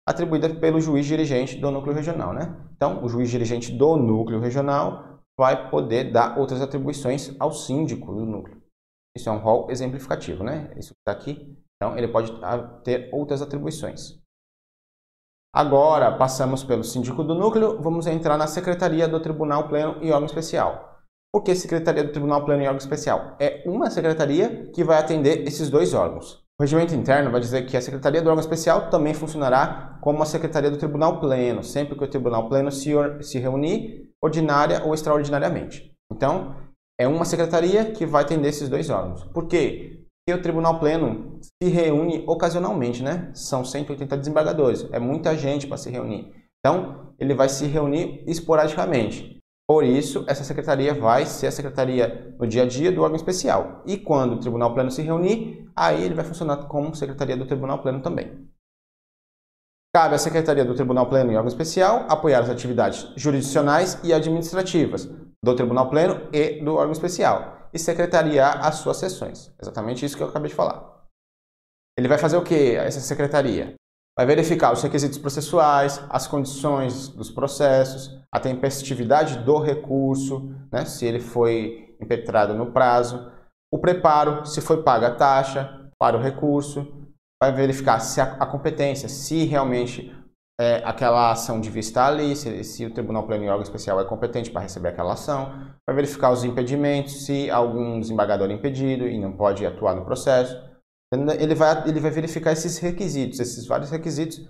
atribuídas 0.08 0.52
pelo 0.58 0.80
juiz 0.80 1.06
dirigente 1.06 1.56
do 1.56 1.70
núcleo 1.70 1.94
regional. 1.94 2.32
Né? 2.32 2.52
Então, 2.74 3.04
o 3.04 3.08
juiz 3.08 3.30
dirigente 3.30 3.70
do 3.70 3.96
núcleo 3.96 4.40
regional 4.40 5.20
vai 5.38 5.70
poder 5.70 6.10
dar 6.10 6.36
outras 6.36 6.60
atribuições 6.60 7.36
ao 7.38 7.52
síndico 7.52 8.12
do 8.12 8.26
núcleo. 8.26 8.60
Isso 9.16 9.28
é 9.28 9.32
um 9.32 9.38
rol 9.38 9.70
exemplificativo, 9.70 10.42
né? 10.42 10.72
Isso 10.76 10.92
que 10.92 11.00
está 11.08 11.12
aqui. 11.12 11.56
Então, 11.76 11.96
ele 11.96 12.08
pode 12.08 12.32
ter 12.82 13.08
outras 13.12 13.40
atribuições. 13.40 14.25
Agora, 15.56 16.12
passamos 16.12 16.62
pelo 16.62 16.84
síndico 16.84 17.24
do 17.24 17.34
núcleo, 17.34 17.80
vamos 17.80 18.06
entrar 18.06 18.36
na 18.36 18.46
Secretaria 18.46 19.08
do 19.08 19.18
Tribunal 19.18 19.66
Pleno 19.66 19.96
e 20.02 20.12
órgão 20.12 20.26
especial. 20.26 20.98
Por 21.32 21.42
que 21.42 21.54
Secretaria 21.54 22.04
do 22.04 22.12
Tribunal 22.12 22.44
Pleno 22.44 22.62
e 22.62 22.66
órgão 22.66 22.76
especial? 22.76 23.34
É 23.40 23.62
uma 23.64 23.88
secretaria 23.88 24.70
que 24.74 24.84
vai 24.84 24.98
atender 24.98 25.48
esses 25.48 25.70
dois 25.70 25.94
órgãos. 25.94 26.42
O 26.60 26.62
regimento 26.62 26.94
interno 26.94 27.30
vai 27.30 27.40
dizer 27.40 27.64
que 27.64 27.74
a 27.74 27.80
Secretaria 27.80 28.20
do 28.20 28.28
órgão 28.28 28.42
especial 28.42 28.90
também 28.90 29.14
funcionará 29.14 29.98
como 30.02 30.22
a 30.22 30.26
Secretaria 30.26 30.70
do 30.70 30.76
Tribunal 30.76 31.20
Pleno, 31.20 31.64
sempre 31.64 31.96
que 31.96 32.04
o 32.04 32.10
Tribunal 32.10 32.50
Pleno 32.50 32.70
se, 32.70 32.92
se 33.22 33.38
reunir 33.38 34.10
ordinária 34.22 34.82
ou 34.84 34.92
extraordinariamente. 34.92 35.90
Então, 36.12 36.54
é 37.00 37.08
uma 37.08 37.24
secretaria 37.24 37.92
que 37.92 38.04
vai 38.04 38.24
atender 38.24 38.48
esses 38.48 38.68
dois 38.68 38.90
órgãos. 38.90 39.24
Por 39.24 39.46
quê? 39.46 39.95
Porque 40.28 40.40
o 40.40 40.42
Tribunal 40.42 40.80
Pleno 40.80 41.38
se 41.40 41.70
reúne 41.70 42.24
ocasionalmente, 42.26 43.00
né? 43.00 43.30
São 43.32 43.64
180 43.64 44.16
desembargadores, 44.16 44.84
é 44.90 44.98
muita 44.98 45.36
gente 45.36 45.68
para 45.68 45.76
se 45.76 45.88
reunir. 45.88 46.34
Então, 46.58 47.14
ele 47.16 47.32
vai 47.32 47.48
se 47.48 47.64
reunir 47.66 48.24
esporadicamente. 48.26 49.38
Por 49.68 49.84
isso, 49.84 50.24
essa 50.26 50.42
secretaria 50.42 50.92
vai 50.92 51.26
ser 51.26 51.46
a 51.46 51.52
secretaria 51.52 52.34
no 52.40 52.46
dia 52.46 52.64
a 52.64 52.66
dia 52.66 52.90
do 52.90 53.02
órgão 53.02 53.14
especial. 53.14 53.84
E 53.86 53.96
quando 53.96 54.32
o 54.32 54.40
Tribunal 54.40 54.74
Pleno 54.74 54.90
se 54.90 55.00
reunir, 55.00 55.70
aí 55.76 56.02
ele 56.02 56.14
vai 56.14 56.24
funcionar 56.24 56.56
como 56.66 56.96
secretaria 56.96 57.36
do 57.36 57.46
Tribunal 57.46 57.80
Pleno 57.80 58.02
também. 58.02 58.48
Cabe 59.94 60.16
à 60.16 60.18
Secretaria 60.18 60.64
do 60.64 60.74
Tribunal 60.74 61.08
Pleno 61.08 61.30
e 61.30 61.36
órgão 61.36 61.48
especial 61.48 62.04
apoiar 62.08 62.40
as 62.40 62.50
atividades 62.50 63.12
jurisdicionais 63.16 64.00
e 64.02 64.12
administrativas 64.12 65.08
do 65.42 65.54
Tribunal 65.54 65.88
Pleno 65.88 66.28
e 66.32 66.60
do 66.64 66.74
órgão 66.74 66.92
especial 66.92 67.56
e 67.76 67.78
secretariar 67.78 68.66
as 68.66 68.76
suas 68.76 68.96
sessões. 68.96 69.54
Exatamente 69.60 70.04
isso 70.04 70.16
que 70.16 70.22
eu 70.22 70.28
acabei 70.28 70.48
de 70.48 70.56
falar. 70.56 71.04
Ele 71.98 72.08
vai 72.08 72.18
fazer 72.18 72.36
o 72.36 72.42
que, 72.42 72.74
essa 72.74 73.00
secretaria? 73.00 73.74
Vai 74.18 74.26
verificar 74.26 74.72
os 74.72 74.82
requisitos 74.82 75.18
processuais, 75.18 76.02
as 76.08 76.26
condições 76.26 77.08
dos 77.08 77.30
processos, 77.30 78.18
a 78.32 78.40
tempestividade 78.40 79.38
do 79.44 79.58
recurso, 79.58 80.54
né, 80.72 80.84
se 80.84 81.04
ele 81.06 81.20
foi 81.20 81.94
impetrado 82.00 82.54
no 82.54 82.72
prazo, 82.72 83.30
o 83.72 83.78
preparo, 83.78 84.46
se 84.46 84.60
foi 84.60 84.82
paga 84.82 85.08
a 85.08 85.14
taxa 85.14 85.90
para 85.98 86.16
o 86.16 86.20
recurso, 86.20 87.08
vai 87.42 87.52
verificar 87.52 88.00
se 88.00 88.20
a, 88.20 88.34
a 88.34 88.46
competência, 88.46 89.08
se 89.08 89.44
realmente 89.44 90.15
é, 90.60 90.76
aquela 90.84 91.30
ação 91.30 91.60
devia 91.60 91.80
estar 91.80 92.06
ali, 92.06 92.34
se, 92.34 92.64
se 92.64 92.86
o 92.86 92.92
Tribunal 92.92 93.26
Pleno 93.26 93.62
especial 93.62 94.00
é 94.00 94.04
competente 94.04 94.50
para 94.50 94.62
receber 94.62 94.88
aquela 94.88 95.12
ação, 95.12 95.50
vai 95.86 95.94
verificar 95.94 96.30
os 96.32 96.44
impedimentos, 96.44 97.26
se 97.26 97.50
algum 97.50 98.00
desembargador 98.00 98.50
é 98.50 98.54
impedido 98.54 99.06
e 99.06 99.18
não 99.18 99.36
pode 99.36 99.66
atuar 99.66 99.94
no 99.94 100.04
processo. 100.04 100.56
Ele 101.12 101.54
vai, 101.54 101.88
ele 101.88 102.00
vai 102.00 102.10
verificar 102.10 102.52
esses 102.52 102.78
requisitos, 102.78 103.38
esses 103.38 103.66
vários 103.66 103.90
requisitos, 103.90 104.48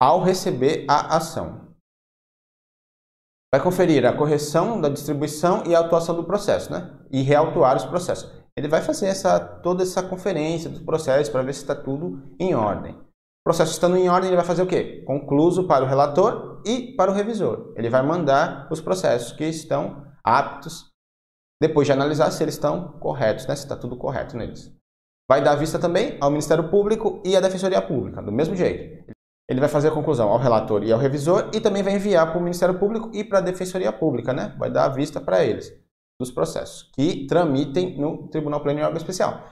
ao 0.00 0.22
receber 0.22 0.86
a 0.88 1.16
ação. 1.16 1.66
Vai 3.52 3.62
conferir 3.62 4.04
a 4.06 4.16
correção 4.16 4.80
da 4.80 4.88
distribuição 4.88 5.64
e 5.66 5.74
a 5.74 5.80
atuação 5.80 6.14
do 6.14 6.24
processo, 6.24 6.70
né? 6.72 6.98
E 7.10 7.22
reautuar 7.22 7.76
os 7.76 7.84
processos 7.84 8.36
ele 8.56 8.68
vai 8.68 8.80
fazer 8.80 9.08
essa, 9.08 9.38
toda 9.38 9.82
essa 9.82 10.02
conferência 10.02 10.70
dos 10.70 10.80
processos 10.80 11.28
para 11.28 11.42
ver 11.42 11.52
se 11.52 11.60
está 11.60 11.74
tudo 11.74 12.22
em 12.40 12.54
ordem. 12.54 12.98
Processo 13.46 13.70
estando 13.70 13.96
em 13.96 14.08
ordem, 14.08 14.28
ele 14.28 14.36
vai 14.36 14.44
fazer 14.44 14.62
o 14.62 14.66
quê? 14.66 15.04
Concluso 15.06 15.68
para 15.68 15.84
o 15.84 15.86
relator 15.86 16.60
e 16.66 16.96
para 16.96 17.12
o 17.12 17.14
revisor. 17.14 17.72
Ele 17.76 17.88
vai 17.88 18.02
mandar 18.02 18.66
os 18.72 18.80
processos 18.80 19.30
que 19.30 19.44
estão 19.44 20.04
aptos, 20.24 20.90
depois 21.62 21.86
de 21.86 21.92
analisar 21.92 22.28
se 22.32 22.42
eles 22.42 22.54
estão 22.54 22.98
corretos, 22.98 23.46
né? 23.46 23.54
se 23.54 23.62
está 23.62 23.76
tudo 23.76 23.96
correto 23.96 24.36
neles. 24.36 24.74
Vai 25.30 25.44
dar 25.44 25.54
vista 25.54 25.78
também 25.78 26.18
ao 26.20 26.28
Ministério 26.28 26.68
Público 26.68 27.22
e 27.24 27.36
à 27.36 27.40
Defensoria 27.40 27.80
Pública, 27.80 28.20
do 28.20 28.32
mesmo 28.32 28.56
jeito. 28.56 29.12
Ele 29.48 29.60
vai 29.60 29.68
fazer 29.68 29.90
a 29.90 29.94
conclusão 29.94 30.28
ao 30.28 30.40
relator 30.40 30.82
e 30.82 30.92
ao 30.92 30.98
revisor 30.98 31.48
e 31.54 31.60
também 31.60 31.84
vai 31.84 31.94
enviar 31.94 32.26
para 32.26 32.40
o 32.40 32.42
Ministério 32.42 32.76
Público 32.80 33.12
e 33.14 33.22
para 33.22 33.38
a 33.38 33.42
Defensoria 33.42 33.92
Pública, 33.92 34.32
né? 34.32 34.56
Vai 34.58 34.72
dar 34.72 34.86
a 34.86 34.88
vista 34.88 35.20
para 35.20 35.44
eles 35.44 35.72
dos 36.20 36.32
processos 36.32 36.90
que 36.92 37.28
tramitem 37.28 37.96
no 37.96 38.26
Tribunal 38.26 38.60
Pleno 38.60 38.80
e 38.80 38.82
órgão 38.82 38.96
especial. 38.96 39.48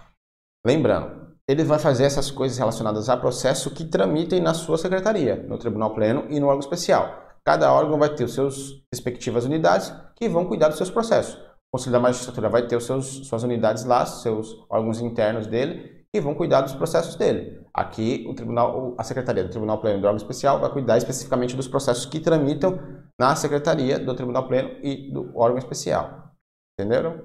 Lembrando, 0.67 1.34
ele 1.49 1.63
vai 1.63 1.79
fazer 1.79 2.05
essas 2.05 2.31
coisas 2.31 2.57
relacionadas 2.57 3.09
a 3.09 3.17
processo 3.17 3.71
que 3.71 3.85
tramitem 3.85 4.41
na 4.41 4.55
sua 4.55 4.79
secretaria, 4.79 5.37
no 5.37 5.59
Tribunal 5.59 5.95
Pleno 5.95 6.27
e 6.31 6.41
no 6.41 6.47
órgão 6.47 6.61
especial. 6.61 7.23
Cada 7.45 7.73
órgão 7.73 7.99
vai 7.99 8.15
ter 8.15 8.25
os 8.25 8.33
seus 8.33 8.83
respectivas 8.93 9.45
unidades 9.45 9.93
que 10.17 10.29
vão 10.29 10.47
cuidar 10.47 10.69
dos 10.69 10.79
seus 10.79 10.91
processos. 10.91 11.35
O 11.35 11.77
Conselho 11.77 11.93
da 11.93 12.01
Magistratura 12.01 12.49
vai 12.49 12.67
ter 12.67 12.77
os 12.77 12.85
seus, 12.85 13.27
suas 13.27 13.43
unidades 13.43 13.85
lá, 13.85 14.07
seus 14.07 14.65
órgãos 14.71 15.01
internos 15.01 15.47
dele, 15.47 16.07
que 16.15 16.21
vão 16.21 16.35
cuidar 16.35 16.63
dos 16.63 16.73
processos 16.73 17.17
dele. 17.17 17.61
Aqui, 17.75 18.25
o 18.29 18.35
tribunal, 18.35 18.95
a 18.97 19.03
Secretaria 19.03 19.43
do 19.43 19.51
Tribunal 19.51 19.81
Pleno 19.81 19.99
e 19.99 20.01
do 20.01 20.07
órgão 20.07 20.17
especial 20.17 20.61
vai 20.61 20.73
cuidar 20.73 20.97
especificamente 20.97 21.57
dos 21.57 21.69
processos 21.69 22.07
que 22.07 22.21
tramitam 22.21 22.79
na 23.21 23.35
Secretaria 23.37 23.99
do 23.99 24.15
Tribunal 24.15 24.47
Pleno 24.49 24.71
e 24.83 25.13
do 25.13 25.37
órgão 25.37 25.59
especial. 25.59 26.31
Entenderam? 26.79 27.21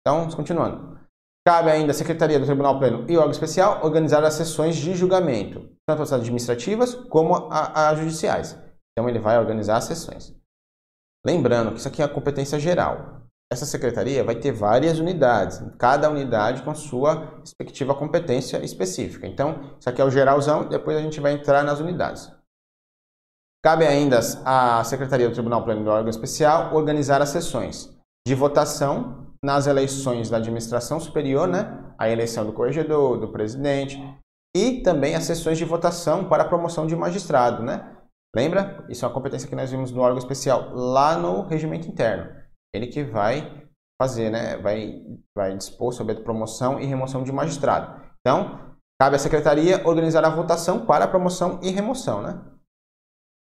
Então, 0.00 0.28
continuando. 0.30 1.01
Cabe 1.44 1.70
ainda 1.70 1.90
à 1.90 1.94
Secretaria 1.94 2.38
do 2.38 2.46
Tribunal 2.46 2.78
Pleno 2.78 3.04
e 3.08 3.16
órgão 3.16 3.32
especial 3.32 3.84
organizar 3.84 4.22
as 4.22 4.34
sessões 4.34 4.76
de 4.76 4.94
julgamento, 4.94 5.68
tanto 5.84 6.02
as 6.02 6.12
administrativas 6.12 6.94
como 6.94 7.48
as 7.50 7.98
judiciais. 7.98 8.56
Então, 8.92 9.08
ele 9.08 9.18
vai 9.18 9.38
organizar 9.38 9.78
as 9.78 9.84
sessões. 9.84 10.36
Lembrando 11.26 11.72
que 11.72 11.78
isso 11.78 11.88
aqui 11.88 12.00
é 12.00 12.04
a 12.04 12.08
competência 12.08 12.60
geral. 12.60 13.22
Essa 13.52 13.66
secretaria 13.66 14.22
vai 14.22 14.36
ter 14.36 14.52
várias 14.52 14.98
unidades, 14.98 15.62
cada 15.78 16.08
unidade 16.08 16.62
com 16.62 16.74
sua 16.74 17.38
respectiva 17.40 17.94
competência 17.94 18.64
específica. 18.64 19.26
Então, 19.26 19.76
isso 19.78 19.88
aqui 19.88 20.00
é 20.00 20.04
o 20.04 20.10
geralzão, 20.10 20.68
depois 20.68 20.96
a 20.96 21.02
gente 21.02 21.20
vai 21.20 21.32
entrar 21.32 21.64
nas 21.64 21.80
unidades. 21.80 22.30
Cabe 23.64 23.86
ainda 23.86 24.20
à 24.44 24.82
Secretaria 24.84 25.28
do 25.28 25.34
Tribunal 25.34 25.64
Pleno 25.64 25.80
e 25.82 25.84
do 25.84 25.90
órgão 25.90 26.10
especial 26.10 26.74
organizar 26.74 27.20
as 27.20 27.28
sessões 27.28 27.90
de 28.26 28.34
votação 28.34 29.31
nas 29.44 29.66
eleições 29.66 30.30
da 30.30 30.36
administração 30.36 31.00
superior, 31.00 31.48
né? 31.48 31.92
A 31.98 32.08
eleição 32.08 32.46
do 32.46 32.52
corregedor, 32.52 33.18
do 33.18 33.32
presidente 33.32 33.98
e 34.54 34.82
também 34.82 35.14
as 35.14 35.24
sessões 35.24 35.58
de 35.58 35.64
votação 35.64 36.28
para 36.28 36.44
a 36.44 36.48
promoção 36.48 36.86
de 36.86 36.94
magistrado, 36.94 37.62
né? 37.62 37.96
Lembra? 38.34 38.84
Isso 38.88 39.04
é 39.04 39.08
uma 39.08 39.14
competência 39.14 39.48
que 39.48 39.56
nós 39.56 39.70
vimos 39.70 39.90
no 39.90 40.00
órgão 40.00 40.18
especial 40.18 40.70
lá 40.74 41.16
no 41.16 41.42
regimento 41.42 41.88
interno. 41.88 42.30
Ele 42.74 42.86
que 42.86 43.02
vai 43.02 43.68
fazer, 44.00 44.30
né? 44.30 44.56
Vai, 44.58 45.02
vai 45.36 45.56
dispor 45.56 45.92
sobre 45.92 46.14
a 46.14 46.20
promoção 46.20 46.80
e 46.80 46.86
remoção 46.86 47.24
de 47.24 47.32
magistrado. 47.32 48.00
Então, 48.20 48.76
cabe 49.00 49.16
à 49.16 49.18
secretaria 49.18 49.86
organizar 49.86 50.24
a 50.24 50.30
votação 50.30 50.86
para 50.86 51.04
a 51.04 51.08
promoção 51.08 51.58
e 51.62 51.70
remoção, 51.70 52.22
né? 52.22 52.40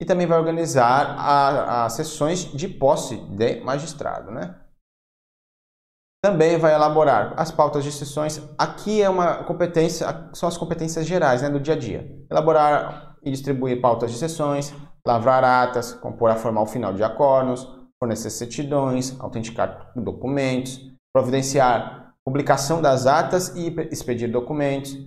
E 0.00 0.04
também 0.04 0.26
vai 0.26 0.38
organizar 0.38 1.16
as 1.84 1.94
sessões 1.94 2.44
de 2.52 2.68
posse 2.68 3.16
de 3.16 3.60
magistrado, 3.60 4.30
né? 4.30 4.60
Também 6.26 6.58
vai 6.58 6.74
elaborar 6.74 7.34
as 7.36 7.52
pautas 7.52 7.84
de 7.84 7.92
sessões. 7.92 8.42
Aqui 8.58 9.00
é 9.00 9.08
uma 9.08 9.44
competência, 9.44 10.28
são 10.32 10.48
as 10.48 10.56
competências 10.56 11.06
gerais 11.06 11.40
né, 11.40 11.48
do 11.48 11.60
dia 11.60 11.74
a 11.74 11.78
dia. 11.78 12.04
Elaborar 12.28 13.14
e 13.22 13.30
distribuir 13.30 13.80
pautas 13.80 14.10
de 14.10 14.18
sessões, 14.18 14.74
lavrar 15.06 15.44
atas, 15.44 15.92
compor 15.92 16.28
a 16.28 16.34
formal 16.34 16.66
final 16.66 16.92
de 16.92 17.04
acordos, 17.04 17.64
fornecer 18.02 18.30
certidões, 18.30 19.14
autenticar 19.20 19.92
documentos, 19.94 20.80
providenciar 21.14 22.12
publicação 22.24 22.82
das 22.82 23.06
atas 23.06 23.54
e 23.54 23.72
expedir 23.92 24.28
documentos, 24.28 24.98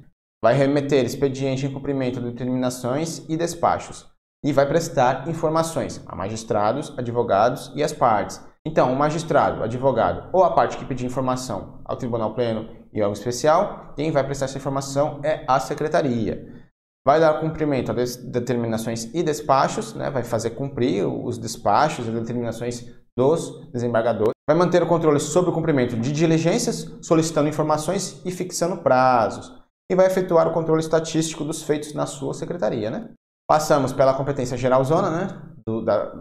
vai 0.41 0.53
remeter 0.53 1.03
expediente 1.03 1.65
em 1.65 1.73
cumprimento 1.73 2.21
de 2.21 2.31
determinações 2.31 3.25
e 3.27 3.35
despachos 3.35 4.07
e 4.41 4.53
vai 4.53 4.65
prestar 4.65 5.27
informações 5.27 6.01
a 6.07 6.15
magistrados, 6.15 6.97
advogados 6.97 7.73
e 7.75 7.83
as 7.83 7.91
partes, 7.91 8.41
então, 8.65 8.91
o 8.91 8.95
magistrado, 8.95 9.61
o 9.61 9.63
advogado 9.63 10.29
ou 10.33 10.43
a 10.43 10.51
parte 10.53 10.77
que 10.77 10.85
pedir 10.85 11.05
informação 11.05 11.81
ao 11.85 11.95
Tribunal 11.95 12.33
Pleno 12.33 12.69
e 12.91 13.01
órgão 13.01 13.13
especial, 13.13 13.93
quem 13.95 14.11
vai 14.11 14.23
prestar 14.23 14.45
essa 14.45 14.57
informação 14.57 15.21
é 15.23 15.45
a 15.47 15.59
secretaria. 15.59 16.67
Vai 17.05 17.19
dar 17.19 17.39
cumprimento 17.39 17.91
às 17.91 18.17
determinações 18.17 19.05
e 19.13 19.23
despachos, 19.23 19.93
né? 19.93 20.09
vai 20.09 20.23
fazer 20.23 20.51
cumprir 20.51 21.05
os 21.05 21.37
despachos 21.37 22.07
e 22.07 22.11
determinações 22.11 22.85
dos 23.17 23.71
desembargadores. 23.71 24.33
Vai 24.47 24.57
manter 24.57 24.83
o 24.83 24.87
controle 24.87 25.19
sobre 25.19 25.51
o 25.51 25.53
cumprimento 25.53 25.95
de 25.95 26.11
diligências, 26.11 26.97
solicitando 27.01 27.47
informações 27.47 28.21
e 28.25 28.31
fixando 28.31 28.77
prazos. 28.77 29.53
E 29.89 29.95
vai 29.95 30.05
efetuar 30.05 30.47
o 30.47 30.53
controle 30.53 30.81
estatístico 30.81 31.43
dos 31.43 31.63
feitos 31.63 31.93
na 31.93 32.05
sua 32.05 32.33
secretaria. 32.33 32.91
Né? 32.91 33.09
Passamos 33.47 33.93
pela 33.93 34.13
competência 34.13 34.57
geralzona, 34.57 35.09
né? 35.09 35.41
Do, 35.69 35.81
da, 35.85 36.11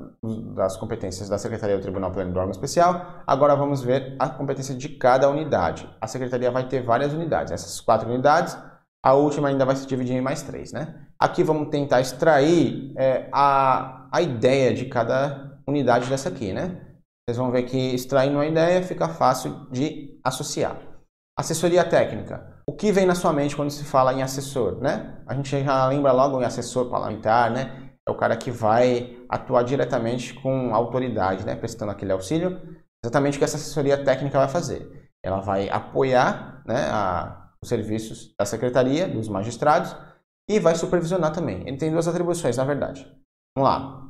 das 0.55 0.77
competências 0.77 1.29
da 1.29 1.39
Secretaria 1.39 1.77
do 1.77 1.83
Tribunal 1.83 2.13
Pleno 2.13 2.33
do 2.33 2.39
órgão 2.39 2.51
especial. 2.51 3.23
Agora 3.27 3.57
vamos 3.57 3.83
ver 3.83 4.15
a 4.19 4.29
competência 4.29 4.75
de 4.75 4.91
cada 4.91 5.31
unidade. 5.31 5.89
A 6.01 6.07
Secretaria 6.07 6.51
vai 6.51 6.69
ter 6.69 6.83
várias 6.83 7.15
unidades. 7.15 7.53
Essas 7.53 7.81
quatro 7.81 8.09
unidades, 8.09 8.57
a 9.05 9.15
última 9.15 9.49
ainda 9.49 9.65
vai 9.65 9.75
se 9.75 9.87
dividir 9.87 10.17
em 10.17 10.21
mais 10.21 10.43
três. 10.43 10.73
Né? 10.73 11.07
Aqui 11.19 11.43
vamos 11.43 11.71
tentar 11.71 12.01
extrair 12.01 12.93
é, 12.97 13.29
a, 13.33 14.09
a 14.13 14.21
ideia 14.21 14.75
de 14.75 14.85
cada 14.85 15.59
unidade 15.67 16.09
dessa 16.11 16.29
aqui. 16.29 16.53
Né? 16.53 16.81
Vocês 17.27 17.39
vão 17.39 17.51
ver 17.51 17.63
que 17.63 17.95
extraindo 17.95 18.37
uma 18.37 18.47
ideia 18.47 18.83
fica 18.83 19.09
fácil 19.09 19.67
de 19.71 20.21
associar. 20.23 20.77
Assessoria 21.39 21.85
técnica. 21.85 22.59
O 22.67 22.73
que 22.73 22.93
vem 22.93 23.07
na 23.07 23.15
sua 23.15 23.33
mente 23.33 23.57
quando 23.57 23.71
se 23.71 23.85
fala 23.85 24.13
em 24.13 24.23
assessor, 24.23 24.79
né? 24.83 25.23
A 25.27 25.35
gente 25.35 25.49
já 25.65 25.87
lembra 25.87 26.13
logo 26.13 26.41
em 26.43 26.45
assessor 26.45 26.91
parlamentar, 26.91 27.51
né? 27.51 27.88
É 28.09 28.11
o 28.11 28.17
cara 28.17 28.37
que 28.37 28.51
vai 28.51 29.19
atuar 29.29 29.63
diretamente 29.63 30.33
com 30.33 30.75
autoridade, 30.75 31.45
né, 31.45 31.55
prestando 31.55 31.93
aquele 31.93 32.13
auxílio. 32.13 32.59
Exatamente 33.05 33.37
o 33.37 33.39
que 33.39 33.45
essa 33.45 33.57
assessoria 33.57 34.03
técnica 34.03 34.39
vai 34.39 34.49
fazer. 34.49 35.11
Ela 35.23 35.41
vai 35.41 35.69
apoiar 35.69 36.63
né, 36.67 36.89
a, 36.91 37.51
os 37.63 37.69
serviços 37.69 38.35
da 38.39 38.47
secretaria, 38.47 39.07
dos 39.07 39.29
magistrados, 39.29 39.95
e 40.49 40.59
vai 40.59 40.75
supervisionar 40.75 41.33
também. 41.33 41.69
Ele 41.69 41.77
tem 41.77 41.93
duas 41.93 42.09
atribuições, 42.09 42.57
na 42.57 42.65
verdade. 42.65 43.05
Vamos 43.57 43.71
lá. 43.71 44.09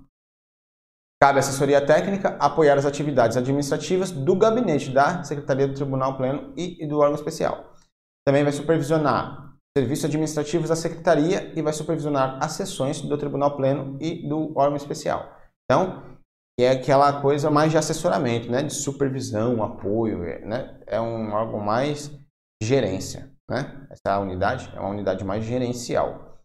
Cabe 1.21 1.39
à 1.39 1.41
assessoria 1.41 1.85
técnica 1.85 2.37
apoiar 2.39 2.79
as 2.79 2.87
atividades 2.87 3.37
administrativas 3.37 4.13
do 4.13 4.37
gabinete 4.37 4.93
da 4.93 5.25
Secretaria 5.25 5.67
do 5.67 5.75
Tribunal 5.75 6.17
Pleno 6.17 6.55
e, 6.57 6.85
e 6.85 6.87
do 6.87 7.01
órgão 7.01 7.17
especial. 7.17 7.75
Também 8.25 8.45
vai 8.45 8.53
supervisionar 8.53 9.48
serviços 9.79 10.05
administrativos 10.05 10.69
da 10.69 10.77
Secretaria 10.77 11.53
e 11.55 11.63
vai 11.63 11.73
supervisionar 11.73 12.39
as 12.43 12.53
sessões 12.53 13.01
do 13.01 13.17
Tribunal 13.17 13.57
Pleno 13.57 13.97
e 14.01 14.29
do 14.29 14.53
órgão 14.59 14.77
especial. 14.77 15.33
Então, 15.65 16.19
é 16.59 16.71
aquela 16.71 17.21
coisa 17.21 17.49
mais 17.49 17.71
de 17.71 17.79
assessoramento, 17.79 18.51
né? 18.51 18.63
de 18.63 18.75
supervisão, 18.75 19.63
apoio, 19.63 20.25
é, 20.25 20.41
né? 20.41 20.81
é 20.87 21.01
um 21.01 21.33
órgão 21.33 21.61
mais 21.61 22.11
gerência. 22.61 23.31
Né? 23.49 23.87
Essa 23.89 24.19
unidade 24.19 24.69
é 24.75 24.81
uma 24.81 24.91
unidade 24.91 25.25
mais 25.25 25.45
gerencial. 25.45 26.41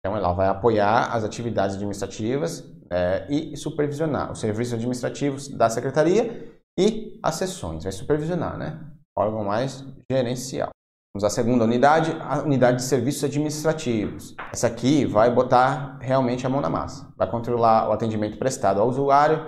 Então, 0.00 0.14
ela 0.14 0.34
vai 0.34 0.48
apoiar 0.48 1.14
as 1.14 1.24
atividades 1.24 1.76
administrativas 1.76 2.70
é, 2.90 3.26
e 3.30 3.56
supervisionar 3.56 4.30
os 4.30 4.40
serviços 4.40 4.74
administrativos 4.74 5.48
da 5.48 5.70
Secretaria 5.70 6.52
e 6.78 7.18
as 7.22 7.36
sessões, 7.36 7.84
vai 7.84 7.92
supervisionar, 7.92 8.58
né? 8.58 8.78
Órgão 9.16 9.44
mais 9.44 9.82
gerencial. 10.10 10.73
Vamos 11.16 11.22
à 11.22 11.30
segunda 11.30 11.62
unidade, 11.62 12.10
a 12.22 12.42
unidade 12.42 12.78
de 12.78 12.82
serviços 12.82 13.22
administrativos. 13.22 14.34
Essa 14.52 14.66
aqui 14.66 15.04
vai 15.04 15.32
botar 15.32 15.96
realmente 16.00 16.44
a 16.44 16.50
mão 16.50 16.60
na 16.60 16.68
massa. 16.68 17.08
Vai 17.16 17.30
controlar 17.30 17.88
o 17.88 17.92
atendimento 17.92 18.36
prestado 18.36 18.80
ao 18.80 18.88
usuário, 18.88 19.46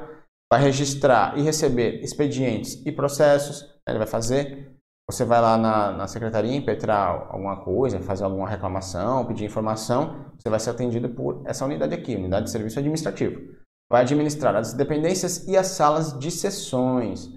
vai 0.48 0.62
registrar 0.62 1.36
e 1.36 1.42
receber 1.42 2.04
expedientes 2.04 2.80
e 2.86 2.92
processos. 2.92 3.62
Né? 3.62 3.88
Ele 3.88 3.98
vai 3.98 4.06
fazer. 4.06 4.76
Você 5.10 5.24
vai 5.24 5.40
lá 5.40 5.58
na, 5.58 5.90
na 5.90 6.06
secretaria 6.06 6.54
impetrar 6.54 7.26
alguma 7.30 7.56
coisa, 7.56 7.98
fazer 7.98 8.22
alguma 8.22 8.48
reclamação, 8.48 9.26
pedir 9.26 9.46
informação. 9.46 10.24
Você 10.38 10.48
vai 10.48 10.60
ser 10.60 10.70
atendido 10.70 11.08
por 11.08 11.42
essa 11.46 11.64
unidade 11.64 11.94
aqui, 11.94 12.14
unidade 12.14 12.44
de 12.44 12.52
serviço 12.52 12.78
administrativo. 12.78 13.40
Vai 13.90 14.02
administrar 14.02 14.54
as 14.54 14.72
dependências 14.72 15.48
e 15.48 15.56
as 15.56 15.66
salas 15.66 16.16
de 16.16 16.30
sessões. 16.30 17.28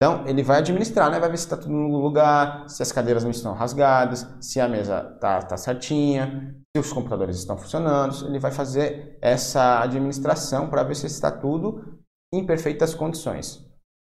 Então, 0.00 0.24
ele 0.28 0.44
vai 0.44 0.58
administrar, 0.58 1.10
né? 1.10 1.18
vai 1.18 1.28
ver 1.28 1.36
se 1.36 1.44
está 1.44 1.56
tudo 1.56 1.72
no 1.72 1.98
lugar, 1.98 2.68
se 2.68 2.80
as 2.80 2.92
cadeiras 2.92 3.24
não 3.24 3.32
estão 3.32 3.52
rasgadas, 3.52 4.24
se 4.40 4.60
a 4.60 4.68
mesa 4.68 5.10
está 5.14 5.42
tá 5.42 5.56
certinha, 5.56 6.54
se 6.74 6.80
os 6.80 6.92
computadores 6.92 7.36
estão 7.36 7.58
funcionando. 7.58 8.28
Ele 8.28 8.38
vai 8.38 8.52
fazer 8.52 9.18
essa 9.20 9.82
administração 9.82 10.70
para 10.70 10.84
ver 10.84 10.94
se 10.94 11.06
está 11.06 11.32
tudo 11.32 11.98
em 12.32 12.46
perfeitas 12.46 12.94
condições. 12.94 13.66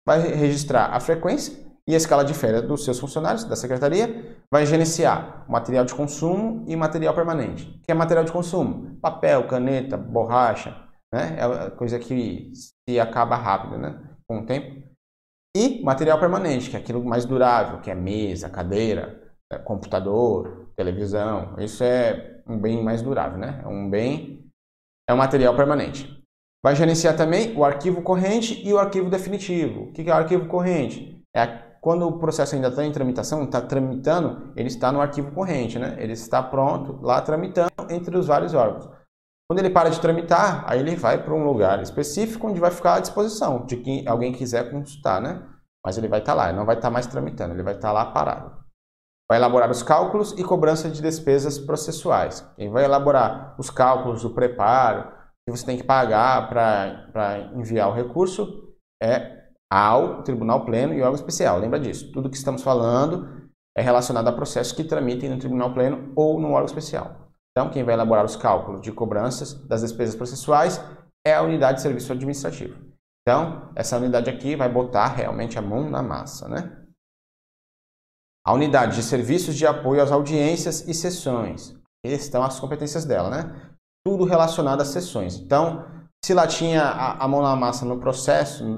Vai 0.07 0.19
registrar 0.21 0.93
a 0.93 0.99
frequência 0.99 1.57
e 1.87 1.95
a 1.95 1.97
escala 1.97 2.23
de 2.23 2.35
férias 2.35 2.61
dos 2.61 2.85
seus 2.85 2.99
funcionários 2.99 3.43
da 3.45 3.55
secretaria. 3.55 4.37
Vai 4.51 4.67
gerenciar 4.67 5.43
material 5.49 5.85
de 5.85 5.95
consumo 5.95 6.65
e 6.67 6.75
material 6.75 7.15
permanente. 7.15 7.65
O 7.65 7.81
que 7.81 7.91
é 7.91 7.95
material 7.95 8.25
de 8.25 8.31
consumo? 8.31 8.95
Papel, 9.01 9.47
caneta, 9.47 9.97
borracha. 9.97 10.87
Né? 11.11 11.35
É 11.39 11.69
coisa 11.71 11.97
que 11.97 12.51
se 12.53 12.99
acaba 12.99 13.35
rápido 13.35 13.79
né? 13.79 13.99
com 14.27 14.41
o 14.41 14.45
tempo 14.45 14.88
e 15.55 15.81
material 15.83 16.19
permanente, 16.19 16.69
que 16.69 16.75
é 16.75 16.79
aquilo 16.79 17.03
mais 17.03 17.25
durável, 17.25 17.81
que 17.81 17.89
é 17.89 17.95
mesa, 17.95 18.49
cadeira, 18.49 19.33
é, 19.51 19.57
computador, 19.57 20.71
televisão. 20.75 21.55
Isso 21.59 21.83
é 21.83 22.41
um 22.47 22.57
bem 22.57 22.83
mais 22.83 23.01
durável, 23.01 23.37
né? 23.37 23.61
É 23.63 23.67
um 23.67 23.89
bem, 23.89 24.45
é 25.07 25.13
um 25.13 25.17
material 25.17 25.55
permanente. 25.55 26.19
Vai 26.63 26.75
gerenciar 26.75 27.15
também 27.15 27.55
o 27.57 27.63
arquivo 27.63 28.01
corrente 28.01 28.61
e 28.67 28.73
o 28.73 28.77
arquivo 28.77 29.09
definitivo. 29.09 29.83
O 29.83 29.93
que 29.93 30.09
é 30.09 30.13
o 30.13 30.17
arquivo 30.17 30.47
corrente? 30.47 31.23
É 31.35 31.69
quando 31.81 32.05
o 32.05 32.19
processo 32.19 32.55
ainda 32.55 32.67
está 32.67 32.83
em 32.83 32.91
tramitação, 32.91 33.43
está 33.43 33.61
tramitando, 33.61 34.51
ele 34.55 34.67
está 34.67 34.91
no 34.91 34.99
arquivo 34.99 35.31
corrente, 35.31 35.79
né? 35.79 35.95
Ele 35.97 36.13
está 36.13 36.43
pronto 36.43 36.99
lá 37.01 37.21
tramitando 37.21 37.71
entre 37.89 38.17
os 38.17 38.27
vários 38.27 38.53
órgãos. 38.53 38.89
Quando 39.49 39.61
ele 39.61 39.71
para 39.71 39.89
de 39.89 39.99
tramitar, 39.99 40.63
aí 40.67 40.79
ele 40.79 40.95
vai 40.95 41.23
para 41.23 41.33
um 41.33 41.43
lugar 41.43 41.81
específico 41.81 42.47
onde 42.47 42.59
vai 42.59 42.69
ficar 42.69 42.95
à 42.95 42.99
disposição 42.99 43.65
de 43.65 43.77
quem 43.77 44.07
alguém 44.07 44.31
quiser 44.31 44.69
consultar, 44.69 45.19
né? 45.19 45.43
Mas 45.83 45.97
ele 45.97 46.07
vai 46.07 46.19
estar 46.19 46.33
tá 46.33 46.37
lá, 46.37 46.49
ele 46.49 46.57
não 46.59 46.67
vai 46.67 46.75
estar 46.75 46.89
tá 46.89 46.93
mais 46.93 47.07
tramitando, 47.07 47.55
ele 47.55 47.63
vai 47.63 47.73
estar 47.73 47.87
tá 47.87 47.91
lá 47.91 48.05
parado. 48.11 48.59
Vai 49.27 49.39
elaborar 49.39 49.71
os 49.71 49.81
cálculos 49.81 50.33
e 50.37 50.43
cobrança 50.43 50.87
de 50.87 51.01
despesas 51.01 51.57
processuais. 51.57 52.47
Quem 52.57 52.69
vai 52.69 52.83
elaborar 52.83 53.55
os 53.57 53.71
cálculos 53.71 54.21
do 54.21 54.29
preparo 54.29 55.11
que 55.47 55.57
você 55.57 55.65
tem 55.65 55.77
que 55.77 55.83
pagar 55.83 56.47
para 56.47 57.39
enviar 57.55 57.89
o 57.89 57.93
recurso 57.93 58.75
é 59.01 59.45
ao 59.71 60.21
Tribunal 60.21 60.63
Pleno 60.63 60.93
e 60.93 61.01
órgão 61.01 61.15
especial. 61.15 61.57
Lembra 61.57 61.79
disso? 61.79 62.11
Tudo 62.11 62.29
que 62.29 62.37
estamos 62.37 62.61
falando 62.61 63.49
é 63.75 63.81
relacionado 63.81 64.27
a 64.27 64.31
processos 64.31 64.73
que 64.73 64.83
tramitem 64.83 65.29
no 65.29 65.39
Tribunal 65.39 65.73
Pleno 65.73 66.11
ou 66.15 66.39
no 66.39 66.49
órgão 66.49 66.65
especial. 66.65 67.28
Então, 67.51 67.69
quem 67.69 67.83
vai 67.83 67.93
elaborar 67.93 68.23
os 68.23 68.35
cálculos 68.35 68.81
de 68.81 68.91
cobranças 68.91 69.53
das 69.65 69.81
despesas 69.81 70.15
processuais 70.15 70.79
é 71.25 71.33
a 71.33 71.41
unidade 71.41 71.77
de 71.77 71.81
serviço 71.81 72.11
administrativo. 72.11 72.89
Então, 73.21 73.71
essa 73.75 73.97
unidade 73.97 74.29
aqui 74.29 74.55
vai 74.55 74.69
botar 74.69 75.07
realmente 75.07 75.57
a 75.57 75.61
mão 75.61 75.89
na 75.89 76.01
massa, 76.01 76.47
né? 76.47 76.75
A 78.45 78.53
unidade 78.53 78.95
de 78.95 79.03
serviços 79.03 79.55
de 79.55 79.67
apoio 79.67 80.01
às 80.01 80.11
audiências 80.11 80.87
e 80.87 80.93
sessões. 80.93 81.77
Estão 82.03 82.43
as 82.43 82.59
competências 82.59 83.05
dela, 83.05 83.29
né? 83.29 83.71
Tudo 84.05 84.23
relacionado 84.23 84.81
às 84.81 84.87
sessões. 84.87 85.35
Então, 85.35 85.85
se 86.23 86.33
lá 86.33 86.47
tinha 86.47 86.81
a, 86.83 87.23
a 87.23 87.27
mão 87.27 87.41
na 87.41 87.55
massa 87.55 87.85
no 87.85 87.99
processo 87.99 88.77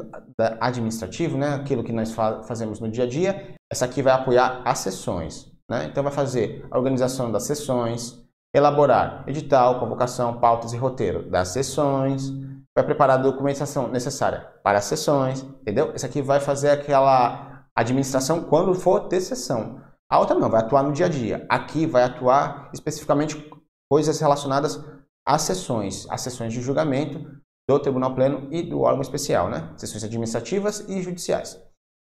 administrativo, 0.60 1.38
né? 1.38 1.56
Aquilo 1.56 1.84
que 1.84 1.94
nós 1.94 2.12
fa 2.12 2.44
fazemos 2.44 2.80
no 2.80 2.90
dia 2.90 3.06
a 3.06 3.08
dia, 3.08 3.56
essa 3.72 3.86
aqui 3.86 4.02
vai 4.02 4.14
apoiar 4.14 4.62
as 4.66 4.80
sessões, 4.80 5.52
né? 5.70 5.86
Então, 5.86 6.04
vai 6.04 6.12
fazer 6.12 6.68
a 6.70 6.78
organização 6.78 7.32
das 7.32 7.44
sessões, 7.44 8.21
elaborar 8.54 9.24
edital, 9.28 9.80
convocação, 9.80 10.40
pautas 10.40 10.74
e 10.74 10.78
roteiro 10.78 11.30
das 11.30 11.50
sessões, 11.50 12.32
vai 12.76 12.86
preparar 12.86 13.20
a 13.20 13.22
documentação 13.22 13.88
necessária 13.88 14.48
para 14.64 14.78
as 14.78 14.86
sessões, 14.86 15.42
entendeu? 15.42 15.94
Esse 15.94 16.06
aqui 16.06 16.22
vai 16.22 16.40
fazer 16.40 16.70
aquela 16.70 17.66
administração 17.76 18.44
quando 18.44 18.74
for 18.74 19.08
ter 19.08 19.22
sessão. 19.22 19.82
A 20.10 20.20
outra 20.20 20.38
não, 20.38 20.50
vai 20.50 20.62
atuar 20.62 20.84
no 20.84 20.92
dia 20.92 21.06
a 21.06 21.10
dia. 21.10 21.46
Aqui 21.50 21.86
vai 21.86 22.04
atuar 22.04 22.70
especificamente 22.74 23.50
coisas 23.90 24.20
relacionadas 24.20 24.84
às 25.26 25.44
sessões, 25.44 26.06
às 26.10 26.22
sessões 26.22 26.54
de 26.54 26.62
julgamento 26.62 27.42
do 27.70 27.80
Tribunal 27.80 28.14
Pleno 28.14 28.48
e 28.52 28.62
do 28.62 28.82
órgão 28.82 29.02
especial, 29.02 29.50
né? 29.50 29.72
Sessões 29.78 30.04
administrativas 30.04 30.82
e 30.90 31.02
judiciais. 31.02 31.62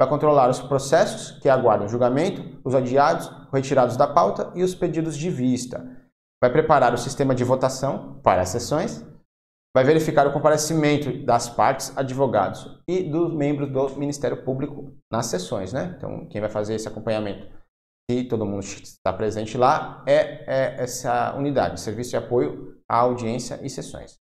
Vai 0.02 0.10
controlar 0.10 0.50
os 0.50 0.60
processos 0.60 1.39
que 1.39 1.48
aguardam 1.48 1.88
julgamento, 1.88 2.60
os 2.63 2.74
adiados, 2.74 3.32
retirados 3.52 3.96
da 3.96 4.08
pauta 4.08 4.52
e 4.56 4.63
os 4.63 4.74
pedidos 4.74 5.15
de 5.15 5.30
vista 5.30 5.92
vai 6.43 6.51
preparar 6.51 6.93
o 6.93 6.97
sistema 6.97 7.34
de 7.34 7.41
votação 7.45 8.19
para 8.21 8.41
as 8.41 8.49
sessões, 8.49 9.01
vai 9.73 9.86
verificar 9.86 10.27
o 10.27 10.34
comparecimento 10.34 11.25
das 11.25 11.47
partes, 11.47 11.97
advogados 11.97 12.82
e 12.86 13.01
dos 13.01 13.34
membros 13.34 13.71
do 13.71 13.97
Ministério 13.97 14.43
Público 14.43 14.93
nas 15.10 15.27
sessões, 15.27 15.71
né? 15.71 15.95
Então, 15.97 16.27
quem 16.27 16.41
vai 16.41 16.49
fazer 16.49 16.75
esse 16.75 16.86
acompanhamento, 16.86 17.49
se 18.12 18.25
todo 18.25 18.45
mundo 18.45 18.60
está 18.60 19.13
presente 19.13 19.58
lá, 19.58 20.03
é, 20.06 20.43
é 20.45 20.84
essa 20.84 21.34
unidade, 21.34 21.79
Serviço 21.79 22.10
de 22.10 22.17
Apoio 22.17 22.75
à 22.91 22.97
Audiência 22.97 23.58
e 23.63 23.69
Sessões. 23.69 24.17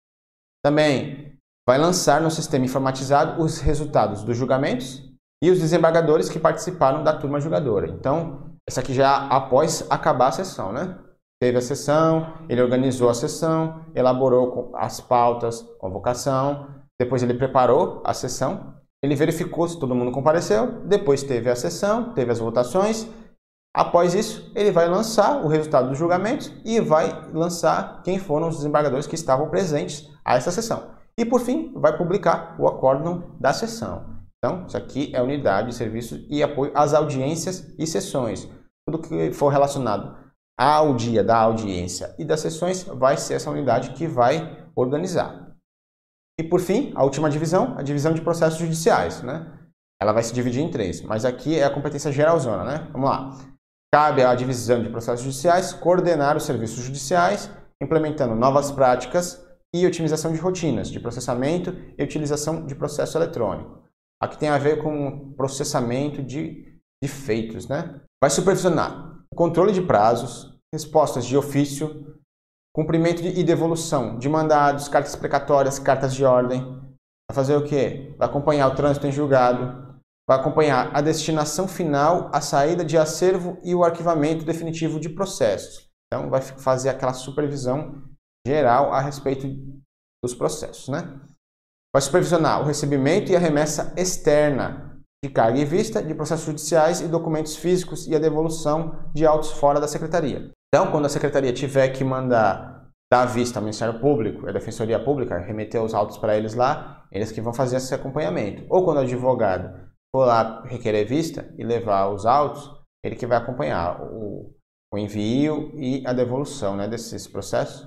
Também 0.64 1.36
vai 1.68 1.80
lançar 1.80 2.22
no 2.22 2.30
sistema 2.30 2.66
informatizado 2.66 3.42
os 3.42 3.60
resultados 3.62 4.24
dos 4.24 4.38
julgamentos 4.38 5.12
e 5.44 5.50
os 5.50 5.60
desembargadores 5.60 6.30
que 6.30 6.38
participaram 6.38 7.04
da 7.04 7.18
turma 7.18 7.40
julgadora. 7.40 7.88
Então, 7.88 8.54
essa 8.70 8.82
aqui 8.82 8.94
já 8.94 9.28
após 9.28 9.88
acabar 9.90 10.28
a 10.28 10.34
sessão, 10.34 10.72
né? 10.72 11.00
Teve 11.42 11.58
a 11.58 11.62
sessão, 11.62 12.34
ele 12.48 12.62
organizou 12.62 13.10
a 13.10 13.16
sessão, 13.16 13.84
elaborou 13.96 14.72
as 14.76 15.02
pautas, 15.02 15.64
convocação, 15.80 16.68
depois 17.00 17.24
ele 17.24 17.34
preparou 17.34 18.00
a 18.06 18.14
sessão, 18.14 18.76
ele 19.04 19.16
verificou 19.16 19.68
se 19.68 19.80
todo 19.80 19.96
mundo 19.96 20.12
compareceu, 20.12 20.84
depois 20.86 21.24
teve 21.24 21.50
a 21.50 21.56
sessão, 21.56 22.14
teve 22.14 22.32
as 22.32 22.38
votações. 22.38 23.08
Após 23.76 24.14
isso, 24.14 24.52
ele 24.54 24.70
vai 24.70 24.88
lançar 24.88 25.44
o 25.44 25.48
resultado 25.48 25.90
dos 25.90 25.98
julgamentos 25.98 26.54
e 26.64 26.80
vai 26.80 27.28
lançar 27.34 28.04
quem 28.04 28.20
foram 28.20 28.48
os 28.48 28.58
desembargadores 28.58 29.08
que 29.08 29.16
estavam 29.16 29.50
presentes 29.50 30.08
a 30.24 30.36
essa 30.36 30.52
sessão. 30.52 30.92
E 31.18 31.26
por 31.26 31.42
fim, 31.42 31.74
vai 31.76 31.98
publicar 31.98 32.56
o 32.60 32.68
acórdão 32.68 33.36
da 33.40 33.52
sessão. 33.52 34.22
Então, 34.38 34.68
isso 34.68 34.78
aqui 34.78 35.10
é 35.12 35.20
unidade 35.20 35.70
de 35.70 35.76
serviço 35.76 36.24
e 36.30 36.44
apoio 36.44 36.72
às 36.76 36.94
audiências 36.94 37.74
e 37.80 37.88
sessões. 37.88 38.48
Tudo 38.88 39.02
que 39.02 39.34
for 39.34 39.50
relacionado 39.50 40.22
ao 40.62 40.94
dia 40.94 41.24
da 41.24 41.38
audiência 41.38 42.14
e 42.20 42.24
das 42.24 42.40
sessões 42.40 42.84
vai 42.84 43.18
ser 43.18 43.34
essa 43.34 43.50
unidade 43.50 43.94
que 43.94 44.06
vai 44.06 44.64
organizar. 44.76 45.56
E 46.40 46.44
por 46.44 46.60
fim, 46.60 46.92
a 46.96 47.04
última 47.04 47.32
divisão, 47.32 47.74
a 47.80 47.82
divisão 47.82 48.14
de 48.14 48.22
processos 48.22 48.60
judiciais, 48.60 49.24
né? 49.24 49.52
Ela 50.00 50.12
vai 50.12 50.22
se 50.22 50.32
dividir 50.32 50.62
em 50.62 50.70
três, 50.70 51.02
mas 51.02 51.26
aqui 51.26 51.58
é 51.58 51.64
a 51.64 51.70
competência 51.74 52.12
geralzona, 52.12 52.64
né? 52.64 52.88
Vamos 52.92 53.10
lá. 53.10 53.40
Cabe 53.92 54.24
à 54.24 54.36
divisão 54.36 54.84
de 54.84 54.90
processos 54.90 55.26
judiciais 55.26 55.74
coordenar 55.74 56.38
os 56.38 56.44
serviços 56.44 56.84
judiciais, 56.84 57.50
implementando 57.82 58.36
novas 58.36 58.72
práticas 58.72 59.44
e 59.74 59.86
otimização 59.88 60.32
de 60.32 60.40
rotinas 60.40 60.90
de 60.90 61.00
processamento 61.00 61.76
e 61.98 62.04
utilização 62.04 62.68
de 62.68 62.76
processo 62.76 63.18
eletrônico. 63.18 63.82
Aqui 64.22 64.38
tem 64.38 64.50
a 64.50 64.60
ver 64.60 64.84
com 64.84 65.34
processamento 65.34 66.22
de, 66.22 66.80
de 67.04 67.10
feitos, 67.10 67.68
né? 67.68 68.00
Vai 68.22 68.30
supervisionar 68.30 69.12
o 69.32 69.36
controle 69.36 69.72
de 69.72 69.82
prazos, 69.82 70.51
respostas 70.74 71.26
de 71.26 71.38
ofício, 71.38 72.18
cumprimento 72.74 73.22
e 73.22 73.44
devolução 73.44 74.18
de 74.18 74.30
mandados, 74.30 74.88
cartas 74.88 75.16
precatórias, 75.16 75.80
cartas 75.80 76.14
de 76.14 76.24
ordem. 76.24 76.62
Vai 77.30 77.36
fazer 77.36 77.56
o 77.56 77.64
quê? 77.64 78.16
Vai 78.18 78.28
acompanhar 78.28 78.68
o 78.68 78.76
trânsito 78.76 79.08
em 79.08 79.12
julgado, 79.12 80.00
vai 80.28 80.40
acompanhar 80.40 80.96
a 80.96 81.02
destinação 81.02 81.68
final, 81.68 82.30
a 82.34 82.40
saída 82.40 82.86
de 82.86 82.98
acervo 82.98 83.58
e 83.64 83.76
o 83.76 83.84
arquivamento 83.84 84.46
definitivo 84.46 85.00
de 85.00 85.10
processos. 85.10 85.90
Então, 86.08 86.30
vai 86.30 86.42
fazer 86.42 86.90
aquela 86.90 87.14
supervisão 87.14 88.04
geral 88.46 88.94
a 88.94 89.00
respeito 89.00 89.48
dos 90.24 90.34
processos, 90.34 90.88
né? 90.88 91.20
Vai 91.94 92.02
supervisionar 92.02 92.62
o 92.62 92.66
recebimento 92.66 93.32
e 93.32 93.36
a 93.36 93.40
remessa 93.40 93.94
externa 93.98 95.00
de 95.24 95.30
carga 95.30 95.60
e 95.60 95.66
vista 95.66 96.02
de 96.02 96.16
processos 96.16 96.46
judiciais 96.46 97.02
e 97.02 97.08
documentos 97.08 97.56
físicos 97.56 98.08
e 98.08 98.16
a 98.16 98.20
devolução 98.20 99.12
de 99.14 99.26
autos 99.26 99.52
fora 99.52 99.80
da 99.80 99.88
secretaria. 99.88 100.52
Então, 100.74 100.90
quando 100.90 101.06
a 101.06 101.10
secretaria 101.10 101.52
tiver 101.52 101.90
que 101.90 102.02
mandar 102.04 102.90
dar 103.12 103.26
vista 103.26 103.60
ao 103.60 103.64
Ministério 103.64 104.00
Público, 104.00 104.48
a 104.48 104.54
Defensoria 104.54 105.04
Pública, 105.04 105.38
remeter 105.38 105.84
os 105.84 105.94
autos 105.94 106.18
para 106.18 106.38
eles 106.38 106.54
lá, 106.54 107.06
eles 107.12 107.30
que 107.30 107.42
vão 107.42 107.54
fazer 107.54 107.76
esse 107.76 107.94
acompanhamento. 107.94 108.66
Ou 108.70 108.86
quando 108.86 108.98
o 108.98 109.02
advogado 109.02 109.92
for 110.16 110.26
lá 110.26 110.64
requerer 110.64 111.06
vista 111.06 111.54
e 111.58 111.64
levar 111.66 112.08
os 112.08 112.26
autos, 112.26 112.72
ele 113.04 113.18
que 113.18 113.28
vai 113.28 113.38
acompanhar 113.38 114.02
o, 114.02 114.56
o 114.94 114.98
envio 114.98 115.74
e 115.78 116.08
a 116.08 116.14
devolução 116.14 116.78
né, 116.78 116.88
desses 116.88 117.28
processos. 117.28 117.82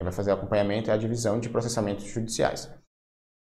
Ele 0.00 0.04
vai 0.04 0.12
fazer 0.12 0.30
o 0.30 0.34
acompanhamento 0.34 0.88
e 0.88 0.92
a 0.92 0.96
divisão 0.96 1.38
de 1.38 1.50
processamentos 1.50 2.06
judiciais. 2.06 2.72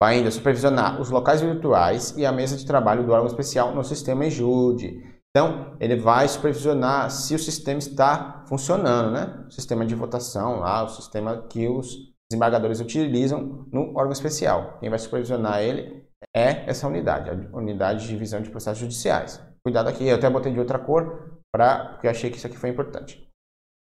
Vai 0.00 0.18
ainda 0.18 0.30
supervisionar 0.30 1.00
os 1.00 1.10
locais 1.10 1.40
virtuais 1.40 2.16
e 2.16 2.24
a 2.24 2.30
mesa 2.30 2.56
de 2.56 2.64
trabalho 2.64 3.04
do 3.04 3.10
órgão 3.10 3.26
especial 3.26 3.74
no 3.74 3.82
sistema 3.82 4.26
EJUDE. 4.26 5.15
Então, 5.36 5.76
ele 5.78 5.96
vai 5.96 6.26
supervisionar 6.26 7.10
se 7.10 7.34
o 7.34 7.38
sistema 7.38 7.78
está 7.78 8.42
funcionando, 8.48 9.10
né? 9.10 9.44
O 9.46 9.50
sistema 9.50 9.84
de 9.84 9.94
votação 9.94 10.60
lá, 10.60 10.82
o 10.82 10.88
sistema 10.88 11.44
que 11.46 11.68
os 11.68 11.94
desembargadores 12.30 12.80
utilizam 12.80 13.66
no 13.70 13.94
órgão 13.94 14.12
especial. 14.12 14.78
Quem 14.80 14.88
vai 14.88 14.98
supervisionar 14.98 15.60
ele 15.60 16.08
é 16.34 16.64
essa 16.66 16.88
unidade, 16.88 17.28
a 17.28 17.54
unidade 17.54 18.00
de 18.00 18.08
divisão 18.08 18.40
de 18.40 18.48
processos 18.48 18.78
judiciais. 18.78 19.38
Cuidado 19.62 19.90
aqui, 19.90 20.08
eu 20.08 20.16
até 20.16 20.30
botei 20.30 20.50
de 20.50 20.58
outra 20.58 20.78
cor, 20.78 21.38
pra, 21.52 21.84
porque 21.90 22.06
eu 22.06 22.12
achei 22.12 22.30
que 22.30 22.38
isso 22.38 22.46
aqui 22.46 22.56
foi 22.56 22.70
importante. 22.70 23.30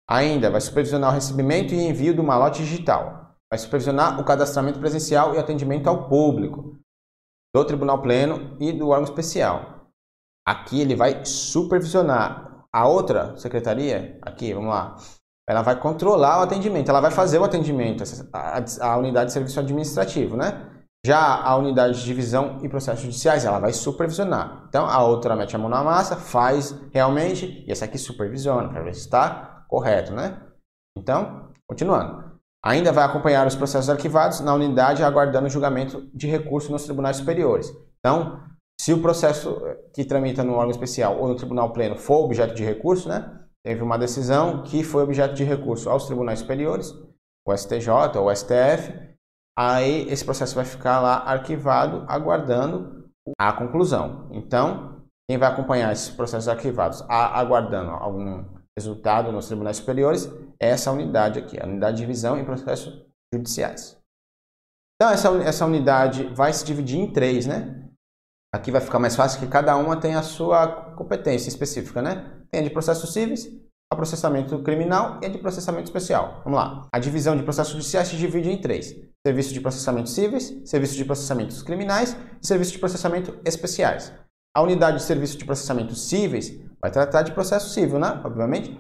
Ainda 0.07 0.51
vai 0.51 0.61
supervisionar 0.61 1.13
o 1.13 1.15
recebimento 1.15 1.73
e 1.73 1.81
envio 1.81 2.15
do 2.15 2.23
malote 2.23 2.63
digital 2.63 3.39
vai 3.51 3.59
supervisionar 3.59 4.21
o 4.21 4.25
cadastramento 4.25 4.79
presencial 4.79 5.35
e 5.35 5.39
atendimento 5.39 5.89
ao 5.89 6.11
público 6.11 6.77
do 7.57 7.65
Tribunal 7.65 8.03
Pleno 8.03 8.55
e 8.61 8.71
do 8.71 8.91
órgão 8.91 9.05
especial. 9.05 9.78
Aqui 10.49 10.81
ele 10.81 10.97
vai 10.97 11.27
supervisionar 11.27 12.65
a 12.73 12.89
outra 12.89 13.37
secretaria, 13.37 14.19
aqui, 14.23 14.55
vamos 14.55 14.71
lá, 14.71 14.97
ela 15.47 15.61
vai 15.61 15.79
controlar 15.79 16.39
o 16.39 16.43
atendimento, 16.45 16.89
ela 16.89 17.03
vai 17.03 17.11
fazer 17.11 17.39
o 17.39 17.45
atendimento, 17.45 18.03
a, 18.33 18.97
unidade 18.97 19.27
de 19.27 19.33
serviço 19.35 19.61
administrativo, 19.61 20.39
né? 20.39 20.71
Já 21.05 21.43
a 21.43 21.55
unidade 21.55 21.99
de 21.99 22.05
divisão 22.07 22.61
e 22.63 22.69
processos 22.69 23.03
judiciais, 23.03 23.45
ela 23.45 23.59
vai 23.59 23.75
supervisionar. 23.75 24.65
Então, 24.71 24.87
a 24.87 25.05
outra 25.05 25.37
mete 25.37 25.55
a 25.55 25.59
mão 25.59 25.69
na 25.69 25.85
massa, 25.85 26.17
faz 26.17 26.75
realmente, 26.95 27.63
e 27.67 27.71
essa 27.71 27.85
aqui 27.85 27.99
supervisiona, 27.99 28.71
para 28.71 28.83
ver 28.83 28.95
se 28.95 29.01
está 29.01 29.67
correto, 29.69 30.15
né? 30.15 30.41
Então, 30.97 31.51
continuando. 31.69 32.25
Ainda 32.65 32.91
vai 32.91 33.05
acompanhar 33.05 33.47
os 33.47 33.55
processos 33.55 33.91
arquivados 33.91 34.41
na 34.41 34.55
unidade 34.55 35.05
aguardando 35.05 35.51
julgamento 35.51 36.09
de 36.15 36.27
recurso 36.27 36.73
nos 36.73 36.85
tribunais 36.85 37.19
superiores. 37.19 37.71
Então, 37.99 38.49
se 38.81 38.93
o 38.93 39.03
processo 39.03 39.61
que 39.93 40.05
tramita 40.05 40.45
no 40.45 40.55
órgão 40.55 40.71
especial 40.71 41.19
ou 41.19 41.29
no 41.29 41.35
tribunal 41.35 41.73
pleno 41.73 41.97
for 41.97 42.25
objeto 42.25 42.55
de 42.55 42.65
recurso, 42.65 43.09
né, 43.09 43.41
teve 43.65 43.83
uma 43.83 43.99
decisão 43.99 44.63
que 44.63 44.85
foi 44.85 45.03
objeto 45.03 45.35
de 45.35 45.45
recurso 45.45 45.91
aos 45.91 46.07
tribunais 46.07 46.39
superiores, 46.39 46.95
o 47.47 47.57
STJ 47.57 48.17
ou 48.17 48.27
o 48.27 48.35
STF, 48.35 48.93
aí 49.59 50.09
esse 50.09 50.25
processo 50.25 50.55
vai 50.55 50.65
ficar 50.65 51.01
lá 51.01 51.17
arquivado, 51.19 52.05
aguardando 52.07 53.11
a 53.39 53.53
conclusão. 53.53 54.29
Então, 54.31 55.03
quem 55.29 55.39
vai 55.39 55.51
acompanhar 55.51 55.93
esses 55.93 56.11
processos 56.11 56.49
arquivados, 56.49 57.03
aguardando 57.09 57.91
algum 57.91 58.45
resultado 58.79 59.33
nos 59.33 59.47
tribunais 59.47 59.77
superiores, 59.77 60.31
essa 60.61 60.93
unidade 60.93 61.39
aqui, 61.39 61.61
a 61.61 61.67
unidade 61.67 61.97
de 61.97 62.03
divisão 62.03 62.39
em 62.39 62.45
processos 62.45 63.05
judiciais. 63.35 63.99
Então, 64.95 65.13
essa, 65.13 65.29
essa 65.43 65.67
unidade 65.67 66.25
vai 66.35 66.53
se 66.53 66.65
dividir 66.65 66.99
em 66.99 67.13
três, 67.13 67.47
né? 67.47 67.88
Aqui 68.55 68.71
vai 68.71 68.81
ficar 68.81 68.99
mais 68.99 69.15
fácil 69.15 69.41
que 69.41 69.47
cada 69.47 69.77
uma 69.77 69.97
tem 69.97 70.15
a 70.15 70.23
sua 70.23 70.67
competência 70.95 71.49
específica, 71.49 72.01
né? 72.01 72.31
Tem 72.51 72.61
a 72.61 72.65
de 72.65 72.71
processos 72.71 73.13
cíveis, 73.13 73.47
a 73.93 73.97
processamento 73.97 74.63
criminal 74.63 75.19
e 75.23 75.27
a 75.27 75.29
de 75.29 75.39
processamento 75.39 75.85
especial. 75.85 76.41
Vamos 76.45 76.59
lá. 76.59 76.87
A 76.93 76.99
divisão 76.99 77.37
de 77.37 77.43
processos 77.43 77.73
judiciais 77.73 78.09
se 78.09 78.17
divide 78.17 78.51
em 78.51 78.61
três. 78.61 78.95
Serviço 79.27 79.53
de 79.53 79.61
processamento 79.61 80.09
cíveis, 80.09 80.63
serviço 80.65 80.97
de 80.97 81.05
processamentos 81.05 81.63
criminais 81.63 82.17
e 82.43 82.47
serviço 82.47 82.73
de 82.73 82.79
processamento 82.79 83.39
especiais. 83.45 84.13
A 84.57 84.63
unidade 84.63 84.99
de 84.99 85.03
serviço 85.03 85.37
de 85.37 85.45
processamento 85.45 85.95
cíveis 85.95 86.59
vai 86.81 86.91
tratar 86.91 87.23
de 87.23 87.33
processo 87.33 87.69
civil, 87.71 87.99
né? 87.99 88.21
Obviamente. 88.25 88.79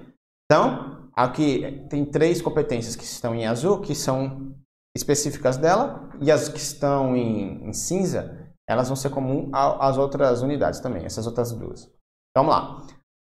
Então, 0.50 0.98
Aqui 1.18 1.84
tem 1.90 2.04
três 2.04 2.40
competências 2.40 2.94
que 2.94 3.02
estão 3.02 3.34
em 3.34 3.44
azul, 3.44 3.80
que 3.80 3.92
são 3.92 4.54
específicas 4.96 5.56
dela, 5.56 6.08
e 6.20 6.30
as 6.30 6.48
que 6.48 6.60
estão 6.60 7.16
em, 7.16 7.68
em 7.68 7.72
cinza, 7.72 8.47
elas 8.68 8.88
vão 8.88 8.96
ser 8.96 9.10
comuns 9.10 9.48
às 9.52 9.96
outras 9.96 10.42
unidades 10.42 10.80
também, 10.80 11.04
essas 11.04 11.26
outras 11.26 11.52
duas. 11.52 11.84
Então, 12.30 12.44
vamos 12.44 12.54
lá. 12.54 12.86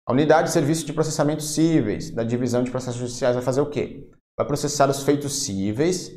A 0.09 0.13
unidade 0.13 0.49
de 0.49 0.53
serviço 0.53 0.85
de 0.85 0.93
processamento 0.93 1.43
cíveis 1.43 2.11
da 2.11 2.25
divisão 2.25 2.63
de 2.63 2.71
processos 2.71 2.99
judiciais 2.99 3.37
vai 3.37 3.45
fazer 3.45 3.61
o 3.61 3.71
quê? 3.71 4.11
Vai 4.37 4.47
processar 4.47 4.89
os 4.91 5.03
feitos 5.03 5.45
cíveis, 5.45 6.11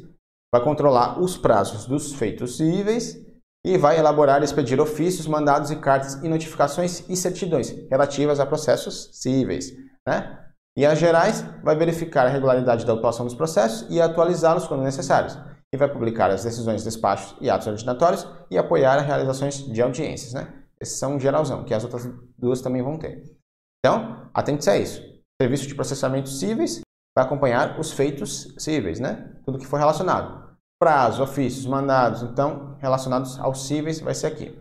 vai 0.52 0.64
controlar 0.64 1.20
os 1.20 1.38
prazos 1.38 1.86
dos 1.86 2.14
feitos 2.14 2.58
cíveis 2.58 3.18
e 3.66 3.78
vai 3.78 4.00
elaborar 4.00 4.42
e 4.42 4.46
expedir 4.46 4.80
ofícios, 4.80 5.28
mandados 5.28 5.70
e 5.70 5.76
cartas 5.76 6.16
e 6.24 6.28
notificações 6.28 7.08
e 7.08 7.16
certidões 7.16 7.70
relativas 7.90 8.40
a 8.40 8.46
processos 8.46 9.10
cíveis. 9.14 9.72
Né? 10.08 10.40
E 10.78 10.86
as 10.86 10.98
gerais 10.98 11.46
vai 11.64 11.76
verificar 11.76 12.26
a 12.26 12.30
regularidade 12.30 12.86
da 12.86 12.94
atuação 12.94 13.26
dos 13.26 13.36
processos 13.36 13.86
e 13.90 14.02
atualizá-los 14.02 14.68
quando 14.68 14.84
necessários. 14.84 15.38
E 15.74 15.78
vai 15.78 15.92
publicar 15.92 16.30
as 16.30 16.44
decisões, 16.44 16.84
despachos 16.84 17.38
e 17.40 17.50
atos 17.50 17.68
ordinatórios 17.68 18.28
e 18.50 18.58
apoiar 18.58 19.00
as 19.00 19.06
realizações 19.06 19.58
de 19.66 19.82
audiências. 19.82 20.34
Né? 20.34 20.66
Esses 20.80 21.00
são 21.00 21.20
geralzão, 21.20 21.64
que 21.64 21.74
as 21.74 21.84
outras 21.84 22.06
duas 22.38 22.62
também 22.62 22.82
vão 22.82 22.98
ter. 22.98 23.24
Então, 23.80 24.30
atente-se 24.34 24.70
a 24.70 24.78
isso. 24.78 25.02
Serviço 25.42 25.68
de 25.68 25.76
processamento 25.76 26.30
cíveis 26.30 26.82
vai 27.16 27.26
acompanhar 27.26 27.80
os 27.80 27.92
feitos 27.92 28.54
cíveis, 28.58 29.00
né? 29.00 29.36
Tudo 29.46 29.58
que 29.58 29.66
for 29.66 29.78
relacionado. 29.78 30.58
Prazo, 30.80 31.24
ofícios, 31.24 31.66
mandados, 31.66 32.22
então, 32.22 32.78
relacionados 32.80 33.40
aos 33.40 33.68
cíveis 33.68 34.00
vai 34.00 34.14
ser 34.14 34.28
aqui. 34.28 34.60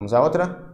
Vamos 0.00 0.14
à 0.14 0.22
outra 0.22 0.68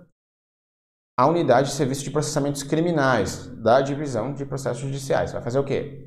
a 1.18 1.26
unidade 1.26 1.68
de 1.68 1.74
serviço 1.74 2.02
de 2.02 2.10
processamentos 2.10 2.62
criminais 2.62 3.46
da 3.62 3.80
divisão 3.80 4.34
de 4.34 4.44
processos 4.44 4.82
judiciais. 4.82 5.32
Vai 5.32 5.42
fazer 5.42 5.58
o 5.58 5.64
quê? 5.64 6.04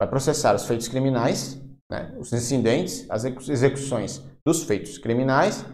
Vai 0.00 0.08
processar 0.08 0.54
os 0.54 0.64
feitos 0.64 0.88
criminais, 0.88 1.60
né, 1.90 2.14
os 2.18 2.32
incidentes, 2.32 3.06
as 3.10 3.24
execuções 3.24 4.24
dos 4.46 4.62
feitos 4.62 4.96
criminais 4.96 5.64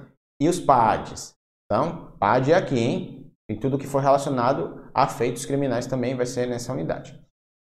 e 0.40 0.48
os 0.48 0.58
PADs. 0.58 1.34
Então, 1.66 2.12
PAD 2.18 2.52
é 2.52 2.54
aqui, 2.54 2.78
hein? 2.78 3.32
E 3.50 3.54
tudo 3.54 3.78
que 3.78 3.86
for 3.86 4.02
relacionado 4.02 4.90
a 4.92 5.06
feitos 5.06 5.44
criminais 5.44 5.86
também 5.86 6.16
vai 6.16 6.26
ser 6.26 6.48
nessa 6.48 6.72
unidade. 6.72 7.20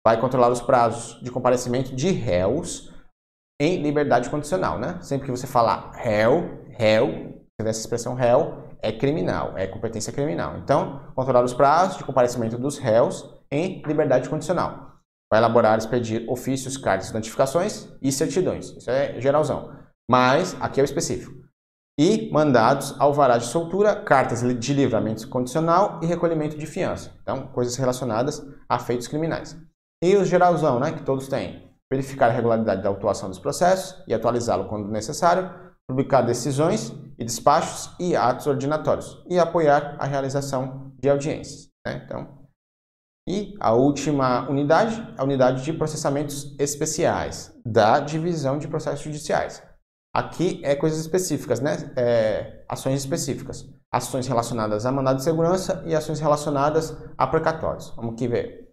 Vai 0.07 0.21
controlar 0.21 0.51
os 0.51 0.61
prazos 0.61 1.21
de 1.23 1.31
comparecimento 1.31 1.95
de 1.95 2.11
réus 2.11 2.93
em 3.61 3.81
liberdade 3.81 4.29
condicional, 4.29 4.79
né? 4.79 4.99
Sempre 5.03 5.27
que 5.27 5.31
você 5.31 5.47
falar 5.47 5.93
réu, 5.93 6.65
réu, 6.71 7.09
você 7.09 7.63
vê 7.63 7.71
essa 7.71 7.81
expressão 7.81 8.15
réu, 8.15 8.65
é 8.81 8.91
criminal, 8.91 9.57
é 9.57 9.67
competência 9.67 10.13
criminal. 10.13 10.59
Então, 10.59 11.01
controlar 11.15 11.45
os 11.45 11.55
prazos 11.55 11.97
de 11.97 12.05
comparecimento 12.05 12.59
dos 12.59 12.79
réus 12.79 13.29
em 13.51 13.81
liberdade 13.87 14.29
condicional. 14.29 14.92
Vai 15.33 15.41
elaborar, 15.41 15.79
expedir 15.79 16.29
ofícios, 16.29 16.77
cartas, 16.77 17.11
notificações 17.11 17.89
e 18.03 18.13
certidões. 18.13 18.77
Isso 18.77 18.91
é 18.91 19.19
geralzão. 19.19 19.73
Mas 20.11 20.55
aqui 20.61 20.79
é 20.79 20.83
o 20.83 20.85
específico. 20.85 21.33
E 21.99 22.31
mandados, 22.31 22.95
alvará 22.99 23.39
de 23.39 23.47
soltura, 23.47 23.97
cartas 23.97 24.43
de 24.43 24.75
livramento 24.75 25.27
condicional 25.31 25.99
e 26.03 26.07
recolhimento 26.07 26.59
de 26.59 26.67
fiança. 26.67 27.15
Então, 27.23 27.47
coisas 27.47 27.77
relacionadas 27.77 28.47
a 28.69 28.79
feitos 28.79 29.09
criminais. 29.09 29.57
E 30.05 30.15
os 30.17 30.29
geralzão, 30.29 30.79
né, 30.79 30.93
que 30.93 31.03
todos 31.03 31.29
têm. 31.29 31.67
Verificar 31.91 32.29
a 32.29 32.35
regularidade 32.35 32.83
da 32.83 32.91
autuação 32.91 33.31
dos 33.31 33.39
processos 33.39 34.05
e 34.07 34.13
atualizá-lo 34.13 34.69
quando 34.69 34.91
necessário, 34.91 35.51
publicar 35.89 36.21
decisões 36.21 36.93
e 37.19 37.25
despachos 37.25 37.91
e 37.99 38.15
atos 38.15 38.47
ordinatórios 38.47 39.25
e 39.31 39.39
apoiar 39.39 39.97
a 39.99 40.05
realização 40.05 40.93
de 41.03 41.09
audiências. 41.09 41.71
Né? 41.87 42.03
Então, 42.05 42.42
e 43.29 43.55
a 43.61 43.73
última 43.73 44.49
unidade, 44.49 45.01
a 45.17 45.25
unidade 45.25 45.65
de 45.65 45.73
processamentos 45.73 46.55
especiais 46.59 47.55
da 47.65 48.01
divisão 48.01 48.59
de 48.59 48.69
processos 48.69 49.05
judiciais. 49.05 49.63
Aqui 50.15 50.61
é 50.63 50.75
coisas 50.75 50.99
específicas, 50.99 51.61
né? 51.61 51.93
É, 51.97 52.65
ações 52.69 53.01
específicas. 53.01 53.69
Ações 53.93 54.27
relacionadas 54.27 54.85
a 54.85 54.93
mandado 54.93 55.17
de 55.17 55.25
segurança 55.25 55.83
e 55.87 55.95
ações 55.95 56.21
relacionadas 56.21 56.97
a 57.17 57.27
precatórios. 57.27 57.93
Vamos 57.97 58.15
aqui 58.15 58.27
ver. 58.29 58.73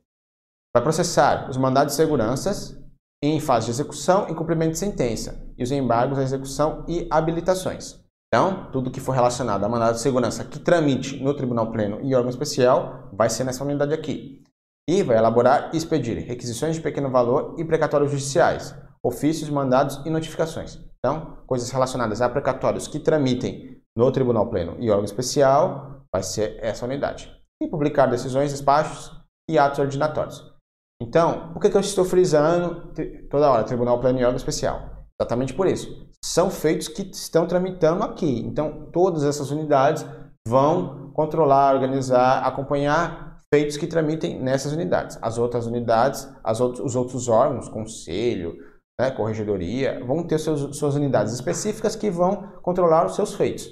Vai 0.73 0.83
processar 0.83 1.49
os 1.49 1.57
mandados 1.57 1.93
de 1.93 1.97
segurança 1.97 2.79
em 3.23 3.39
fase 3.39 3.65
de 3.65 3.71
execução 3.71 4.29
e 4.29 4.35
cumprimento 4.35 4.71
de 4.71 4.79
sentença, 4.79 5.45
e 5.57 5.63
os 5.63 5.71
embargos 5.71 6.17
à 6.17 6.23
execução 6.23 6.85
e 6.87 7.07
habilitações. 7.11 7.99
Então, 8.31 8.69
tudo 8.71 8.91
que 8.91 8.99
for 8.99 9.13
relacionado 9.13 9.63
a 9.63 9.69
mandado 9.69 9.95
de 9.95 10.01
segurança 10.01 10.45
que 10.45 10.59
tramite 10.59 11.21
no 11.21 11.33
Tribunal 11.33 11.71
Pleno 11.71 11.99
e 12.03 12.13
órgão 12.13 12.29
especial 12.29 13.09
vai 13.11 13.27
ser 13.27 13.43
nessa 13.43 13.63
unidade 13.63 13.93
aqui. 13.93 14.43
e 14.87 15.03
vai 15.03 15.17
elaborar 15.17 15.69
e 15.71 15.77
expedir 15.77 16.17
requisições 16.25 16.75
de 16.75 16.81
pequeno 16.81 17.11
valor 17.11 17.53
e 17.59 17.63
precatórios 17.63 18.09
judiciais, 18.09 18.75
ofícios, 19.03 19.47
mandados 19.47 20.01
e 20.03 20.09
notificações. 20.09 20.79
Então, 20.97 21.37
coisas 21.45 21.69
relacionadas 21.69 22.21
a 22.21 22.29
precatórios 22.29 22.87
que 22.87 22.99
tramitem 22.99 23.79
no 23.95 24.11
Tribunal 24.11 24.49
Pleno 24.49 24.77
e 24.79 24.89
órgão 24.89 25.05
especial 25.05 26.01
vai 26.11 26.23
ser 26.23 26.57
essa 26.59 26.85
unidade. 26.85 27.31
E 27.61 27.67
publicar 27.67 28.07
decisões, 28.07 28.51
despachos 28.51 29.11
e 29.47 29.59
atos 29.59 29.77
ordinatórios. 29.77 30.53
Então, 31.01 31.53
por 31.53 31.61
que, 31.61 31.69
que 31.69 31.77
eu 31.77 31.81
estou 31.81 32.03
frisando 32.03 32.91
toda 33.29 33.49
hora 33.49 33.63
Tribunal 33.63 33.99
Pleno 33.99 34.19
e 34.19 34.23
órgão 34.23 34.37
especial? 34.37 34.98
Exatamente 35.21 35.53
por 35.53 35.67
isso. 35.67 36.07
São 36.23 36.49
feitos 36.49 36.87
que 36.87 37.01
estão 37.01 37.45
tramitando 37.45 38.03
aqui. 38.03 38.39
Então, 38.39 38.89
todas 38.91 39.23
essas 39.23 39.51
unidades 39.51 40.05
vão 40.47 41.11
controlar, 41.13 41.73
organizar, 41.73 42.39
acompanhar 42.45 43.41
feitos 43.53 43.75
que 43.75 43.87
tramitem 43.87 44.39
nessas 44.41 44.71
unidades. 44.71 45.17
As 45.21 45.37
outras 45.37 45.65
unidades, 45.65 46.27
as 46.43 46.61
outros, 46.61 46.85
os 46.85 46.95
outros 46.95 47.27
órgãos, 47.27 47.67
conselho, 47.67 48.55
né, 48.99 49.11
corregedoria, 49.11 50.03
vão 50.05 50.23
ter 50.23 50.39
seus, 50.39 50.77
suas 50.77 50.95
unidades 50.95 51.33
específicas 51.33 51.95
que 51.95 52.09
vão 52.09 52.53
controlar 52.61 53.05
os 53.05 53.15
seus 53.15 53.33
feitos. 53.33 53.67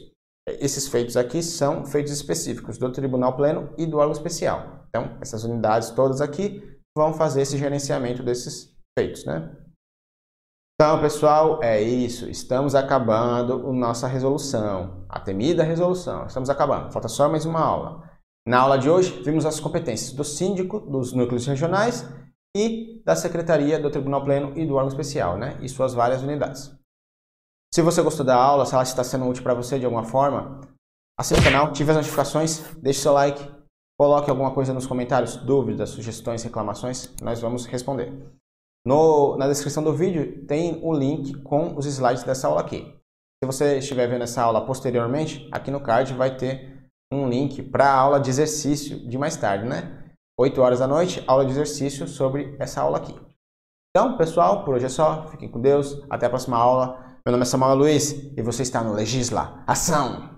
Esses 0.47 0.87
feitos 0.87 1.17
aqui 1.17 1.43
são 1.43 1.85
feitos 1.85 2.11
específicos 2.11 2.77
do 2.77 2.91
Tribunal 2.91 3.35
Pleno 3.35 3.69
e 3.77 3.85
do 3.85 3.97
órgão 3.97 4.13
especial. 4.13 4.85
Então, 4.89 5.17
essas 5.21 5.43
unidades 5.43 5.89
todas 5.91 6.21
aqui 6.21 6.63
vão 6.97 7.13
fazer 7.13 7.41
esse 7.41 7.57
gerenciamento 7.57 8.23
desses 8.23 8.73
feitos, 8.97 9.25
né? 9.25 9.55
Então, 10.79 11.01
pessoal, 11.01 11.59
é 11.63 11.81
isso. 11.81 12.29
Estamos 12.29 12.75
acabando 12.75 13.67
a 13.67 13.73
nossa 13.73 14.05
resolução, 14.05 15.03
a 15.09 15.19
temida 15.19 15.63
resolução. 15.63 16.27
Estamos 16.27 16.51
acabando. 16.51 16.91
Falta 16.91 17.07
só 17.07 17.27
mais 17.27 17.45
uma 17.45 17.59
aula. 17.59 18.07
Na 18.47 18.59
aula 18.59 18.77
de 18.77 18.87
hoje, 18.87 19.23
vimos 19.23 19.43
as 19.43 19.59
competências 19.59 20.11
do 20.11 20.23
síndico, 20.23 20.79
dos 20.79 21.13
núcleos 21.13 21.47
regionais 21.47 22.07
e 22.55 23.01
da 23.03 23.15
secretaria 23.15 23.79
do 23.79 23.89
Tribunal 23.89 24.23
Pleno 24.23 24.55
e 24.55 24.67
do 24.67 24.75
órgão 24.75 24.89
especial, 24.89 25.35
né? 25.35 25.57
E 25.61 25.67
suas 25.67 25.95
várias 25.95 26.21
unidades. 26.21 26.71
Se 27.73 27.81
você 27.81 28.03
gostou 28.03 28.23
da 28.23 28.35
aula, 28.35 28.63
se 28.63 28.75
ela 28.75 28.83
está 28.83 29.03
sendo 29.03 29.27
útil 29.27 29.41
para 29.41 29.55
você 29.55 29.79
de 29.79 29.85
alguma 29.85 30.03
forma, 30.03 30.61
assine 31.19 31.39
o 31.39 31.43
canal, 31.43 31.65
ative 31.65 31.89
as 31.89 31.97
notificações, 31.97 32.59
deixe 32.77 33.01
seu 33.01 33.13
like, 33.13 33.43
coloque 33.99 34.29
alguma 34.29 34.53
coisa 34.53 34.75
nos 34.75 34.85
comentários, 34.85 35.37
dúvidas, 35.37 35.89
sugestões, 35.89 36.43
reclamações, 36.43 37.15
nós 37.19 37.41
vamos 37.41 37.65
responder. 37.65 38.13
No, 38.87 39.35
na 39.35 39.49
descrição 39.49 39.83
do 39.83 39.91
vídeo 39.91 40.45
tem 40.45 40.79
o 40.81 40.93
link 40.93 41.33
com 41.41 41.75
os 41.75 41.85
slides 41.85 42.23
dessa 42.23 42.47
aula 42.47 42.61
aqui. 42.61 42.95
Se 43.43 43.45
você 43.45 43.79
estiver 43.79 44.07
vendo 44.07 44.21
essa 44.21 44.41
aula 44.41 44.65
posteriormente, 44.65 45.45
aqui 45.51 45.69
no 45.69 45.81
card 45.81 46.13
vai 46.13 46.37
ter 46.37 46.87
um 47.11 47.27
link 47.27 47.61
para 47.63 47.83
a 47.83 47.93
aula 47.93 48.17
de 48.17 48.29
exercício 48.29 49.05
de 49.05 49.17
mais 49.17 49.35
tarde, 49.35 49.65
né? 49.65 50.05
8 50.39 50.61
horas 50.61 50.79
da 50.79 50.87
noite, 50.87 51.21
aula 51.27 51.43
de 51.43 51.51
exercício 51.51 52.07
sobre 52.07 52.55
essa 52.59 52.79
aula 52.79 52.99
aqui. 52.99 53.13
Então, 53.89 54.15
pessoal, 54.15 54.63
por 54.63 54.75
hoje 54.75 54.85
é 54.85 54.89
só. 54.89 55.27
Fiquem 55.27 55.51
com 55.51 55.59
Deus. 55.59 56.01
Até 56.09 56.27
a 56.27 56.29
próxima 56.29 56.55
aula. 56.55 57.19
Meu 57.25 57.33
nome 57.33 57.41
é 57.41 57.45
Samuel 57.45 57.75
Luiz 57.75 58.13
e 58.37 58.41
você 58.41 58.61
está 58.61 58.81
no 58.81 58.93
Legisla 58.93 59.65
Ação. 59.67 60.36